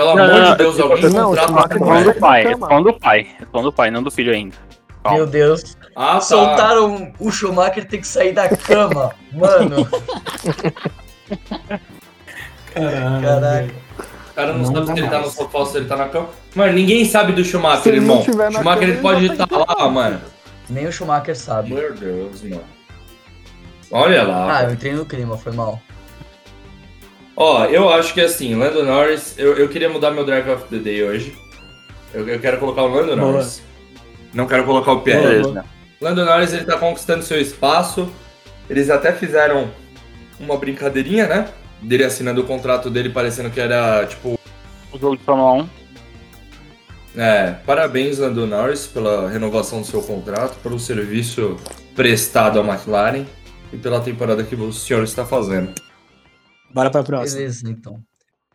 [0.00, 2.12] Pelo Não, amor não, de Deus, eu- alguém não, o contrata É falando ele.
[2.14, 2.58] do pai, é do
[2.98, 3.26] pai.
[3.38, 4.56] É falando do pai, não do filho ainda.
[5.04, 5.18] Calma.
[5.18, 6.20] Meu Deus, Ah, tá.
[6.22, 9.86] soltaram o Schumacher tem que sair da cama, mano.
[12.72, 13.74] Caraca.
[14.30, 16.08] O cara não, Não sabe se ele tá no sofá ou se ele tá na
[16.08, 16.28] cama.
[16.54, 18.22] Mano, ninguém sabe do Se Schumacher, não irmão.
[18.22, 20.20] tiver na Schumacher cama, ele pode vai estar ter lá, mano.
[20.70, 21.74] Nem o Schumacher sabe.
[21.74, 22.62] Meu Deus, mano.
[23.90, 24.58] Olha lá.
[24.58, 25.78] Ah, eu entrei no clima, foi mal.
[27.36, 30.78] Ó, eu acho que assim, Lando Norris, eu, eu queria mudar meu Drive of the
[30.78, 31.36] Day hoje.
[32.12, 33.32] Eu, eu quero colocar o Lando Boa.
[33.32, 33.62] Norris.
[34.32, 35.42] Não quero colocar o Pierre.
[36.00, 38.10] Lando Norris, ele tá conquistando seu espaço.
[38.68, 39.70] Eles até fizeram
[40.38, 41.48] uma brincadeirinha, né?
[41.82, 44.38] Dele assinando o contrato dele, parecendo que era, tipo...
[44.92, 45.68] O jogo de Fórmula 1.
[47.16, 51.56] É, parabéns, Lando Norris, pela renovação do seu contrato, pelo serviço
[51.96, 53.24] prestado à McLaren
[53.72, 55.72] e pela temporada que o senhor está fazendo.
[56.72, 57.38] Bora pra próxima.
[57.38, 58.00] Beleza, então.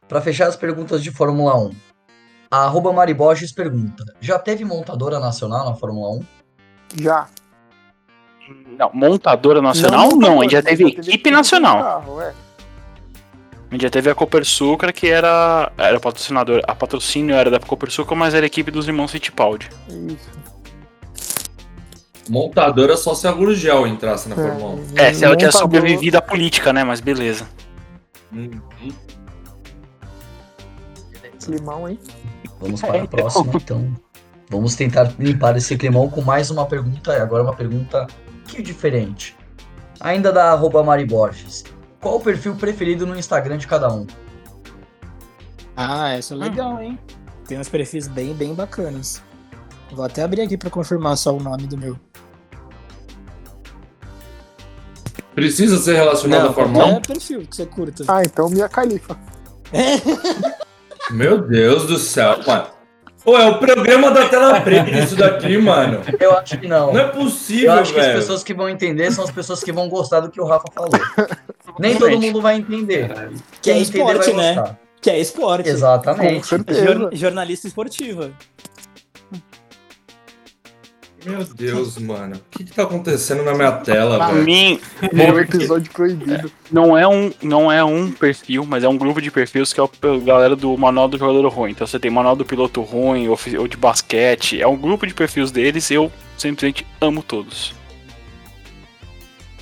[0.07, 1.71] Pra fechar as perguntas de Fórmula 1.
[2.51, 6.23] A arroba Mari Borges pergunta: Já teve montadora nacional na Fórmula 1?
[7.01, 7.27] Já.
[8.77, 11.81] Não, montadora nacional não, a gente já teve equipe nacional.
[11.81, 12.33] Carro, é.
[13.71, 16.61] A gente já teve a Copersucra, que era, era patrocinador.
[16.67, 19.67] A patrocínio era da Copersucra, mas era a equipe dos irmãos Fittipaldi.
[19.89, 20.29] Isso.
[22.29, 24.83] Montadora só se a Gurgel entrasse na Fórmula 1.
[24.95, 26.83] É, se ela tinha Montador- sobrevivido à política, né?
[26.83, 27.47] Mas beleza.
[28.35, 28.49] Hum,
[28.81, 28.91] hum.
[31.43, 31.99] Climão, hein?
[32.59, 33.95] Vamos para a próxima, então.
[34.49, 38.05] Vamos tentar limpar esse climão com mais uma pergunta, e agora uma pergunta
[38.47, 39.35] que diferente.
[39.99, 41.63] Ainda da arroba Mari Borges.
[41.99, 44.05] Qual o perfil preferido no Instagram de cada um?
[45.75, 46.99] Ah, essa é legal, hein?
[47.47, 49.21] Tem uns perfis bem, bem bacanas.
[49.91, 51.97] Vou até abrir aqui pra confirmar só o nome do meu.
[55.35, 56.89] Precisa ser relacionado à Fórmula 1?
[56.91, 58.03] qualquer perfil que você curta.
[58.07, 59.17] Ah, então Mia Khalifa.
[61.11, 62.67] Meu Deus do céu, mano.
[63.23, 66.01] Pô, é o programa da tela preta isso daqui, mano.
[66.19, 66.93] Eu acho que não.
[66.93, 68.19] Não é Eu possível, acho que as velho.
[68.19, 70.91] pessoas que vão entender são as pessoas que vão gostar do que o Rafa falou.
[71.79, 73.11] Nem todo mundo vai entender.
[73.61, 74.55] Que é entender esporte, vai né?
[74.55, 74.79] gostar.
[75.01, 75.69] Que é esporte.
[75.69, 76.47] Exatamente.
[77.13, 78.31] jornalista esportiva.
[81.25, 82.35] Meu Deus, mano.
[82.35, 84.43] O que, que tá acontecendo na minha tela, Pra velho?
[84.43, 84.79] mim,
[85.13, 86.51] Bom episódio proibido.
[86.71, 89.83] não é, um, não é um perfil, mas é um grupo de perfis que é
[89.83, 89.89] o
[90.21, 91.71] galera do Manual do Jogador Ruim.
[91.71, 94.61] Então você tem Manual do Piloto Ruim, ou, de basquete.
[94.61, 97.73] É um grupo de perfis deles eu simplesmente amo todos.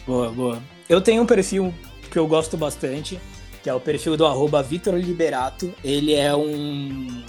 [0.05, 0.61] Boa, boa.
[0.89, 1.73] Eu tenho um perfil
[2.11, 3.19] que eu gosto bastante,
[3.63, 5.73] que é o perfil do arroba Vitor Liberato.
[5.83, 7.23] Ele é um.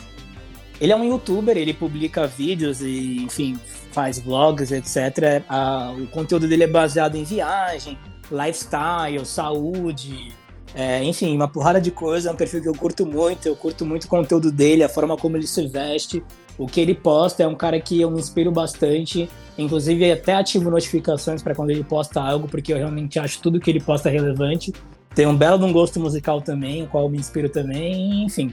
[0.80, 3.56] Ele é um youtuber, ele publica vídeos e, enfim,
[3.94, 5.44] faz vlogs, etc.
[5.48, 7.96] Ah, o conteúdo dele é baseado em viagem,
[8.30, 10.34] lifestyle, saúde,
[10.74, 12.28] é, enfim, uma porrada de coisa.
[12.28, 15.16] É um perfil que eu curto muito, eu curto muito o conteúdo dele, a forma
[15.16, 16.22] como ele se veste,
[16.58, 17.44] o que ele posta.
[17.44, 19.30] É um cara que eu me inspiro bastante.
[19.56, 23.70] Inclusive, até ativo notificações para quando ele posta algo, porque eu realmente acho tudo que
[23.70, 24.72] ele posta relevante.
[25.14, 28.52] Tem um belo de um gosto musical também, o qual eu me inspiro também, enfim.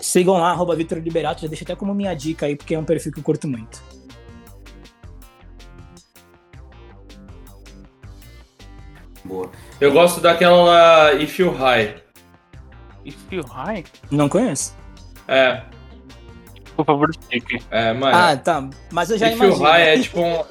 [0.00, 2.84] Sigam lá, arroba Vitor Liberato, já deixa até como minha dica aí, porque é um
[2.84, 3.82] perfil que eu curto muito.
[9.26, 9.50] Boa.
[9.80, 11.94] Eu gosto daquela lá, If You High.
[13.04, 14.74] If you high, Não conheço?
[15.28, 15.60] É,
[16.76, 17.62] por favor, explique.
[17.70, 18.16] é, mano.
[18.16, 18.68] Ah, tá.
[18.90, 19.64] Mas eu já If You imagino.
[19.64, 20.44] High é tipo um...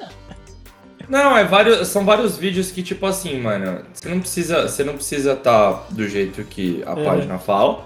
[1.08, 4.94] Não, é vários, são vários vídeos que, tipo assim, mano, você não precisa, você não
[4.94, 7.04] precisa tá do jeito que a Uhum.
[7.04, 7.84] página fala.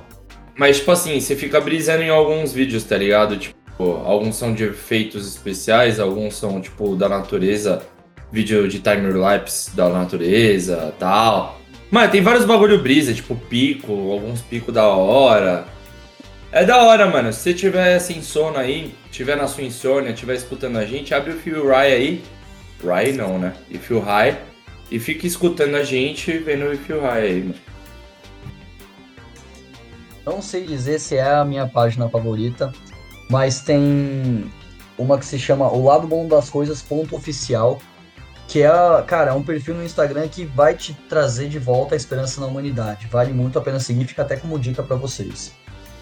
[0.57, 3.36] Mas, tipo assim, você fica brisando em alguns vídeos, tá ligado?
[3.36, 3.57] Tipo,
[4.05, 7.82] alguns são de efeitos especiais, alguns são, tipo, da natureza,
[8.33, 11.61] vídeo de timer-lapse da natureza tal.
[11.91, 15.66] Mano, tem vários bagulho brisa, tipo pico, alguns picos da hora.
[16.53, 17.33] É da hora, mano.
[17.33, 21.33] Se você tiver sem sono aí, tiver na sua insônia, tiver escutando a gente, abre
[21.33, 22.22] o Feel Rai aí.
[22.85, 23.55] Rai não, né?
[23.68, 24.39] E Feel High.
[24.91, 27.55] E fica escutando a gente vendo o Feel High aí, mano.
[30.24, 32.72] Não sei dizer se é a minha página favorita,
[33.28, 34.51] mas tem
[34.99, 37.81] uma que se chama O Lado Bom das Coisas ponto oficial,
[38.51, 38.68] que é,
[39.07, 42.48] cara, é um perfil no Instagram que vai te trazer de volta a esperança na
[42.48, 43.07] humanidade.
[43.07, 45.55] Vale muito a pena seguir, fica até como dica pra vocês.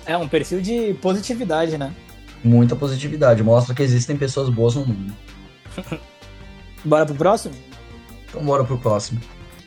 [0.07, 1.95] É um perfil de positividade, né?
[2.43, 5.15] Muita positividade, mostra que existem pessoas boas no mundo.
[6.83, 7.55] Bora pro próximo?
[8.27, 9.21] Então bora pro próximo.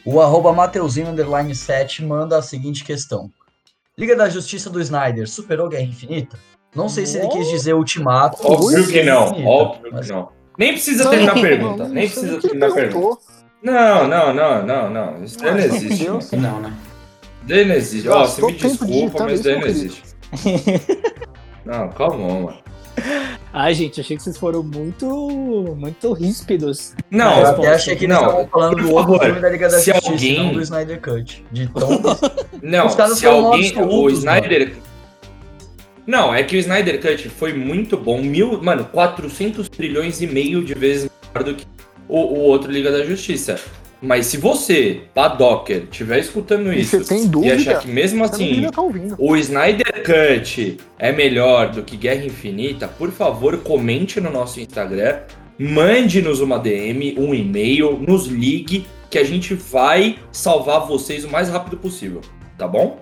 [0.03, 3.29] O arroba Mateuzinho underline 7 manda a seguinte questão.
[3.97, 6.39] Liga da Justiça do Snyder superou Guerra Infinita?
[6.75, 10.40] Não sei se ele quis dizer Ultimato ou Óbvio que não, Infinita, óbvio que não.
[10.57, 13.21] Nem precisa terminar a pergunta, nem precisa terminar a pergunta.
[13.63, 15.23] Não, não, não, não, não.
[15.23, 16.07] Isso daí não existe.
[16.07, 16.21] mano.
[16.33, 16.73] Não, né?
[17.43, 18.09] Daí não existe.
[18.09, 20.03] Ó, você me desculpa, mas isso, daí não existe.
[21.65, 22.57] Não, calma, mano.
[23.53, 25.05] Ai, gente, achei que vocês foram muito,
[25.77, 26.93] muito ríspidos.
[27.09, 29.69] Não, eu até achei que eles não, estavam falando do outro favor, filme da Liga
[29.69, 31.45] da se Justiça, alguém- não do Snyder Cut.
[31.51, 31.89] De tão...
[32.63, 33.73] Não, se alguém.
[33.81, 34.75] O Snyder.
[36.05, 38.21] Não, é que o Snyder Cut foi muito bom.
[38.21, 41.65] Mil, mano, 400 trilhões e meio de vezes maior do que
[42.07, 43.59] o, o outro Liga da Justiça.
[44.01, 46.97] Mas se você, Padocker, estiver escutando E isso
[47.43, 48.81] e achar que mesmo assim tá
[49.17, 55.19] o Snyder Cut é melhor do que Guerra Infinita, por favor, comente no nosso Instagram,
[55.59, 61.49] mande-nos uma DM, um e-mail, nos ligue, que a gente vai salvar vocês o mais
[61.49, 62.21] rápido possível,
[62.57, 63.00] tá bom?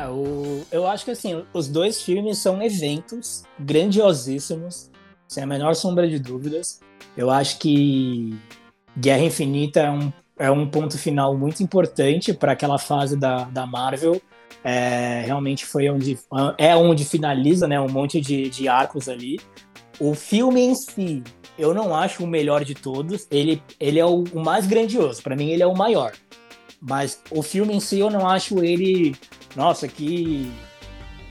[0.00, 4.90] É, o- eu acho que assim, os dois filmes são eventos grandiosíssimos,
[5.28, 6.80] sem a menor sombra de dúvidas.
[7.16, 8.34] Eu acho que
[8.98, 13.66] Guerra Infinita é um, é um ponto final muito importante para aquela fase da, da
[13.66, 14.20] Marvel.
[14.62, 16.18] É, realmente foi onde
[16.58, 19.38] é onde finaliza né, um monte de, de arcos ali.
[19.98, 21.22] O filme em si,
[21.58, 23.26] eu não acho o melhor de todos.
[23.30, 25.22] Ele, ele é o, o mais grandioso.
[25.22, 26.12] Para mim, ele é o maior.
[26.80, 29.14] Mas o filme em si, eu não acho ele
[29.56, 30.50] nossa, que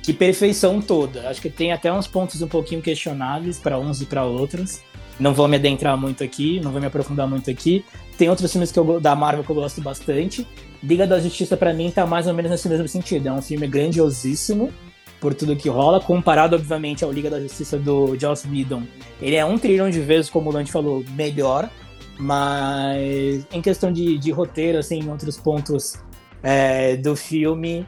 [0.02, 1.30] que perfeição toda.
[1.30, 4.82] Acho que tem até uns pontos um pouquinho questionáveis para uns e para outros.
[5.20, 7.84] Não vou me adentrar muito aqui, não vou me aprofundar muito aqui.
[8.18, 10.48] Tem outros filmes que eu, da Marvel que eu gosto bastante.
[10.82, 13.28] Liga da Justiça para mim tá mais ou menos nesse mesmo sentido.
[13.28, 14.74] É um filme grandiosíssimo
[15.20, 18.84] por tudo que rola, comparado obviamente ao Liga da Justiça do Joss Whedon.
[19.22, 21.70] Ele é um trilhão de vezes, como o Dante falou, melhor.
[22.18, 25.98] Mas em questão de, de roteiro, assim, em outros pontos
[26.42, 27.86] é, do filme,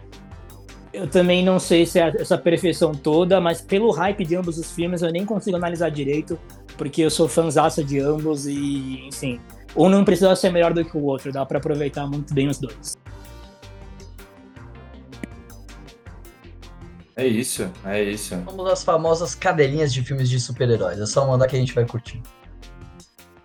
[0.93, 4.71] eu também não sei se é essa perfeição toda, mas pelo hype de ambos os
[4.71, 6.37] filmes eu nem consigo analisar direito,
[6.77, 9.39] porque eu sou fãzaça de ambos e, enfim,
[9.75, 12.59] um não precisa ser melhor do que o outro, dá pra aproveitar muito bem os
[12.59, 12.97] dois.
[17.15, 18.35] É isso, é isso.
[18.45, 20.99] Vamos das famosas cadelinhas de filmes de super-heróis.
[20.99, 22.21] É só mandar que a gente vai curtir.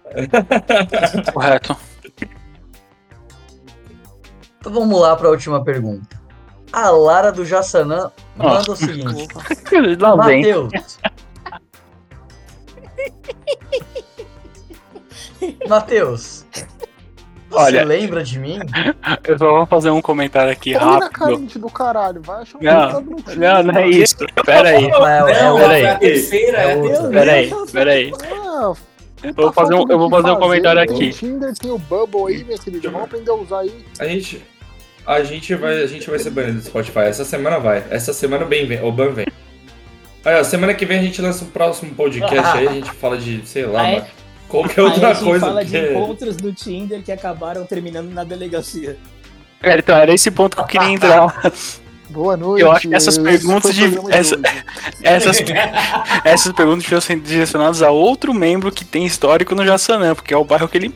[1.35, 1.77] Correto.
[4.59, 6.26] Então vamos lá para a última pergunta.
[6.73, 9.29] A Lara do Jassanã manda o seguinte.
[10.17, 10.73] Matheus.
[15.69, 16.45] Matheus,
[17.49, 18.59] você Olha- lembra de mim?
[19.25, 21.11] Eu só vou fazer um comentário aqui Olha rápido.
[21.11, 23.87] carente do caralho, vai achar um Não, no time, não, não é mano.
[23.91, 24.17] isso.
[24.45, 24.85] Pera aí.
[24.85, 25.83] É, é, Não, pera aí.
[25.83, 27.09] é a terceira, é a É outra.
[27.11, 28.13] Pera aí, pera aí.
[28.13, 31.09] Ah, puta Eu vou fazer um- eu vou fazer um comentário Tem aqui.
[31.09, 32.91] o Tinder, tem o Bubble aí, minha querida.
[32.91, 33.85] Vamos aprender a usar aí.
[33.99, 34.45] A gente,
[35.07, 37.01] a gente vai, a gente vai ser banido do Spotify.
[37.01, 37.85] Essa semana vai.
[37.91, 38.83] Essa semana bem vem.
[38.83, 39.27] O Ban vem.
[40.25, 43.47] Olha, semana que vem a gente lança um próximo podcast aí, a gente fala de,
[43.47, 43.95] sei lá, é?
[43.97, 44.07] mano,
[44.49, 45.47] qualquer Aí outra a gente coisa.
[45.47, 48.97] fala de porque- encontros do Tinder que acabaram terminando na delegacia.
[49.63, 51.33] É, Então, era esse ponto que eu queria entrar.
[52.11, 52.63] Boa noite.
[52.63, 54.37] Eu acho que essas perguntas o de- essa-.
[55.03, 55.39] Essas,
[56.25, 60.37] essas perguntas deviam ser direcionadas a outro membro que tem histórico no Jaçanã, porque é
[60.37, 60.89] o bairro que ele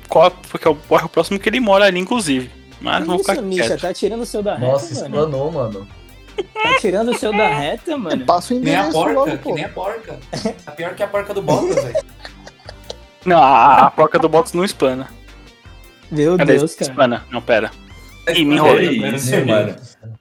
[0.51, 2.51] porque é o bairro próximo que ele mora ali, inclusive.
[2.81, 3.63] Mas vou Que ficar isso, Misha?
[3.69, 3.81] quieto.
[3.81, 5.07] Tá tirando o seu da reta, Nossa, mano?
[5.07, 5.89] explanou, mano.
[6.55, 8.25] Tá tirando o seu da reta, mano?
[8.25, 9.55] Passa o nem a porca, logo, que pô.
[9.55, 10.19] nem a porca.
[10.67, 11.97] A pior que a porca do Bottas, velho.
[13.27, 15.09] Não, a, a porca do box não explana.
[16.11, 16.57] Meu Cadê?
[16.57, 16.91] Deus, cara.
[16.91, 17.71] Explana, não, pera.
[18.35, 18.99] Ih, me enrolei.
[19.45, 19.77] mano.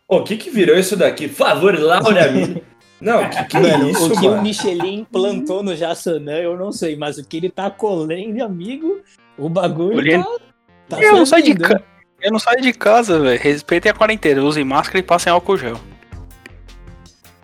[0.06, 1.30] O que que virou isso daqui?
[1.30, 2.62] Por favor, Laura Miller.
[3.00, 4.42] Não, que que é Mano, isso, o que o mano?
[4.44, 9.00] Michelin plantou no Jaçanã, eu não sei, mas o que ele tá colhendo, amigo,
[9.38, 11.82] o bagulho tá, tá Eu não saio de casa.
[12.22, 13.40] Eu não saio de casa, velho.
[13.42, 14.42] Respeitem a quarentena.
[14.44, 15.80] Usem máscara e passem álcool gel.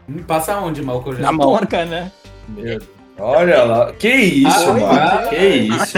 [0.08, 1.14] Me passa onde, Malco?
[1.14, 1.48] Na mão.
[1.58, 2.12] Porca, né?
[2.50, 2.84] Meu Deus.
[3.18, 3.94] Olha lá.
[3.94, 4.86] Que isso, Ah, mano?
[4.88, 5.98] ah, que isso.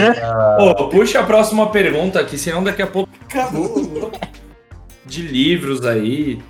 [0.60, 4.12] Ô, puxa a próxima pergunta aqui, senão daqui a pouco Acabou.
[5.04, 6.40] de livros aí.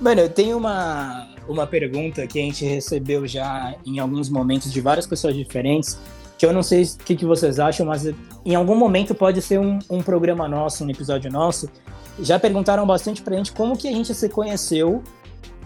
[0.00, 4.80] Mano, eu tenho uma, uma pergunta que a gente recebeu já em alguns momentos de
[4.80, 5.98] várias pessoas diferentes,
[6.38, 8.06] que eu não sei o que, que vocês acham, mas
[8.44, 11.68] em algum momento pode ser um, um programa nosso, um episódio nosso.
[12.20, 15.02] Já perguntaram bastante pra gente como que a gente se conheceu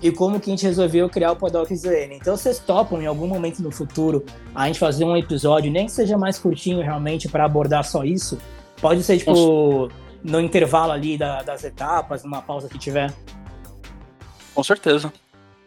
[0.00, 2.12] e como que a gente resolveu criar o Podok ZN.
[2.14, 5.92] Então vocês topam em algum momento no futuro a gente fazer um episódio, nem que
[5.92, 8.38] seja mais curtinho realmente, para abordar só isso?
[8.80, 9.90] Pode ser tipo
[10.22, 13.12] no intervalo ali da- das etapas, numa pausa que tiver.
[14.54, 15.12] Com certeza.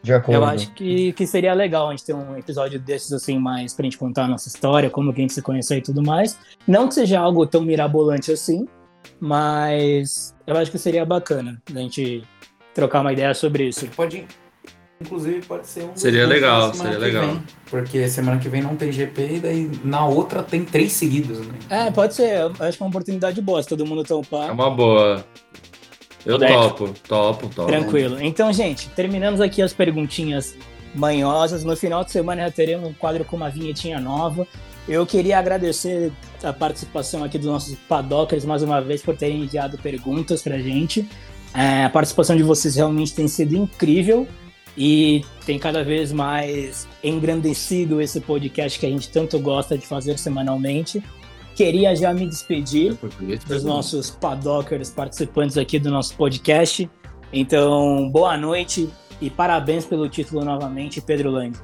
[0.03, 0.41] De acordo.
[0.41, 3.83] Eu acho que, que seria legal a gente ter um episódio desses assim, mais pra
[3.83, 6.37] gente contar a nossa história, como que a gente se conheceu e tudo mais.
[6.67, 8.67] Não que seja algo tão mirabolante assim,
[9.19, 12.23] mas eu acho que seria bacana a gente
[12.73, 13.85] trocar uma ideia sobre isso.
[13.95, 14.25] Pode,
[14.99, 15.95] inclusive, pode ser um.
[15.95, 17.25] Seria legal, seria legal.
[17.27, 21.39] vem, porque semana que vem não tem GP e daí na outra tem três seguidos,
[21.39, 21.53] né?
[21.69, 22.37] É, pode ser.
[22.39, 24.51] Eu acho que é uma oportunidade boa, se todo mundo É topar.
[24.51, 25.23] uma boa.
[26.26, 27.67] Eu topo, topo, topo.
[27.67, 28.22] Tranquilo.
[28.22, 30.55] Então, gente, terminamos aqui as perguntinhas
[30.93, 31.63] manhosas.
[31.63, 34.47] No final de semana já teremos um quadro com uma vinhetinha nova.
[34.88, 36.11] Eu queria agradecer
[36.43, 41.07] a participação aqui dos nossos padockers mais uma vez por terem enviado perguntas pra gente.
[41.53, 44.28] É, a participação de vocês realmente tem sido incrível
[44.78, 50.17] e tem cada vez mais engrandecido esse podcast que a gente tanto gosta de fazer
[50.17, 51.03] semanalmente.
[51.55, 52.97] Queria já me despedir
[53.47, 56.89] dos nossos padockers participantes aqui do nosso podcast.
[57.33, 58.89] Então, boa noite
[59.19, 61.57] e parabéns pelo título novamente, Pedro Lang.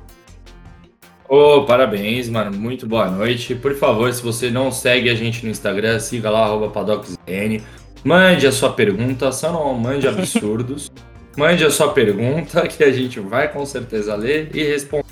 [1.30, 2.58] Ô, parabéns, mano.
[2.58, 3.54] Muito boa noite.
[3.54, 7.62] Por favor, se você não segue a gente no Instagram, siga lá, arroba PaddockZN.
[8.04, 10.90] Mande a sua pergunta, só não mande absurdos.
[11.36, 15.06] mande a sua pergunta, que a gente vai com certeza ler e responder.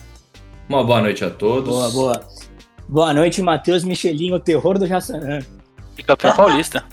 [0.69, 1.69] Uma boa noite a todos.
[1.69, 2.28] Boa, boa.
[2.88, 5.40] Boa noite, Matheus Michelin, o terror do Jaçanã.
[5.98, 6.86] E campeão paulista.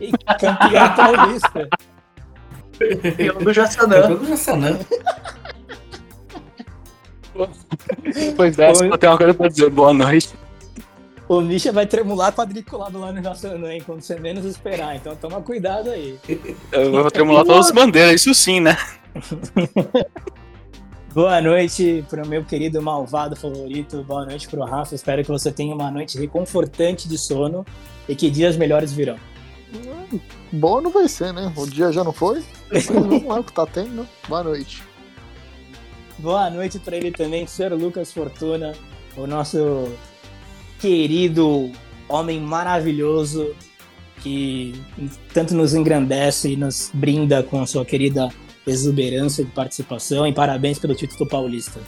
[0.00, 1.68] E campeão paulista.
[3.40, 4.02] do Jaçanã.
[4.02, 4.78] Campeão do Jaçanã.
[8.02, 9.70] Depois dessa, eu tenho uma coisa pra dizer.
[9.70, 10.34] Boa noite.
[11.28, 14.96] O Misha vai tremular quadriculado lá no Jaçanã, hein, quando você menos esperar.
[14.96, 16.18] Então toma cuidado aí.
[16.70, 18.76] Eu vou tremular todas as bandeiras, isso sim, né?
[21.14, 24.02] Boa noite pro meu querido malvado favorito.
[24.02, 24.96] Boa noite pro Rafa.
[24.96, 27.64] Espero que você tenha uma noite reconfortante de sono
[28.08, 29.16] e que dias melhores virão.
[30.50, 31.52] Bom não vai ser, né?
[31.56, 32.42] O dia já não foi.
[32.68, 34.04] Mas vamos lá, o que tá tendo.
[34.28, 34.82] Boa noite.
[36.18, 37.74] Boa noite para ele também, Sr.
[37.78, 38.72] Lucas Fortuna,
[39.16, 39.92] o nosso
[40.80, 41.70] querido
[42.08, 43.54] homem maravilhoso
[44.20, 44.74] que
[45.32, 48.28] tanto nos engrandece e nos brinda com a sua querida
[48.66, 50.26] exuberância de participação.
[50.26, 51.80] E parabéns pelo título paulista.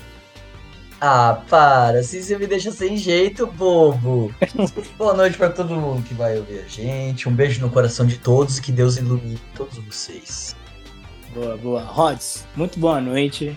[1.01, 4.35] Ah, para, assim você me deixa sem jeito, bobo.
[4.97, 7.28] Boa noite pra todo mundo que vai ouvir a gente.
[7.28, 10.57] Um beijo no coração de todos e que Deus ilumine todos vocês.
[11.35, 11.82] Boa, boa.
[11.82, 13.55] Rods, muito boa noite.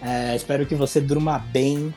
[0.00, 1.94] É, espero que você durma bem.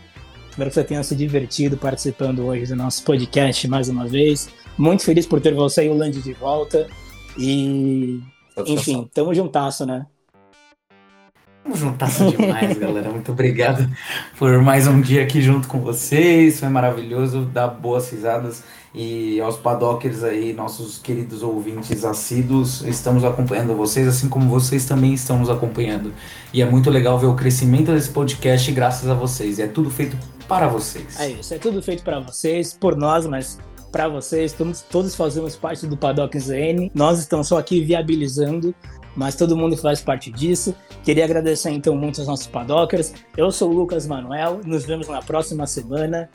[0.50, 4.50] Espero que você tenha se divertido participando hoje do nosso podcast mais uma vez.
[4.78, 6.88] Muito feliz por ter você e o Land de volta.
[7.38, 8.22] E,
[8.68, 10.06] enfim, tamo juntasso, né?
[11.64, 13.10] Tamo juntasso demais, galera.
[13.10, 13.90] Muito obrigado
[14.38, 16.60] por mais um dia aqui junto com vocês.
[16.60, 18.64] Foi maravilhoso, dar boas risadas.
[18.94, 25.14] E aos padockers aí, nossos queridos ouvintes assíduos, estamos acompanhando vocês, assim como vocês também
[25.14, 26.14] estão nos acompanhando.
[26.54, 29.58] E é muito legal ver o crescimento desse podcast graças a vocês.
[29.58, 30.18] E é tudo feito
[30.50, 31.18] para vocês.
[31.18, 33.58] É isso, é tudo feito para vocês, por nós, mas
[33.90, 34.52] para vocês.
[34.52, 36.92] Todos, todos fazemos parte do Paddock ZN.
[36.94, 38.76] Nós estamos só aqui viabilizando,
[39.16, 40.76] mas todo mundo faz parte disso.
[41.04, 43.14] Queria agradecer então muito aos nossos Padockers.
[43.36, 44.62] Eu sou o Lucas Manuel.
[44.66, 46.30] Nos vemos na próxima semana.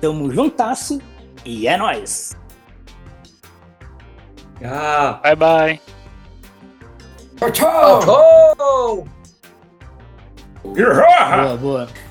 [0.00, 1.00] Tamo juntasso
[1.44, 2.36] e é nóis!
[4.62, 5.80] Ah, Bye bye.
[7.38, 8.00] Tchau, tchau!
[8.00, 9.08] tchau!
[11.44, 12.09] Boa, boa.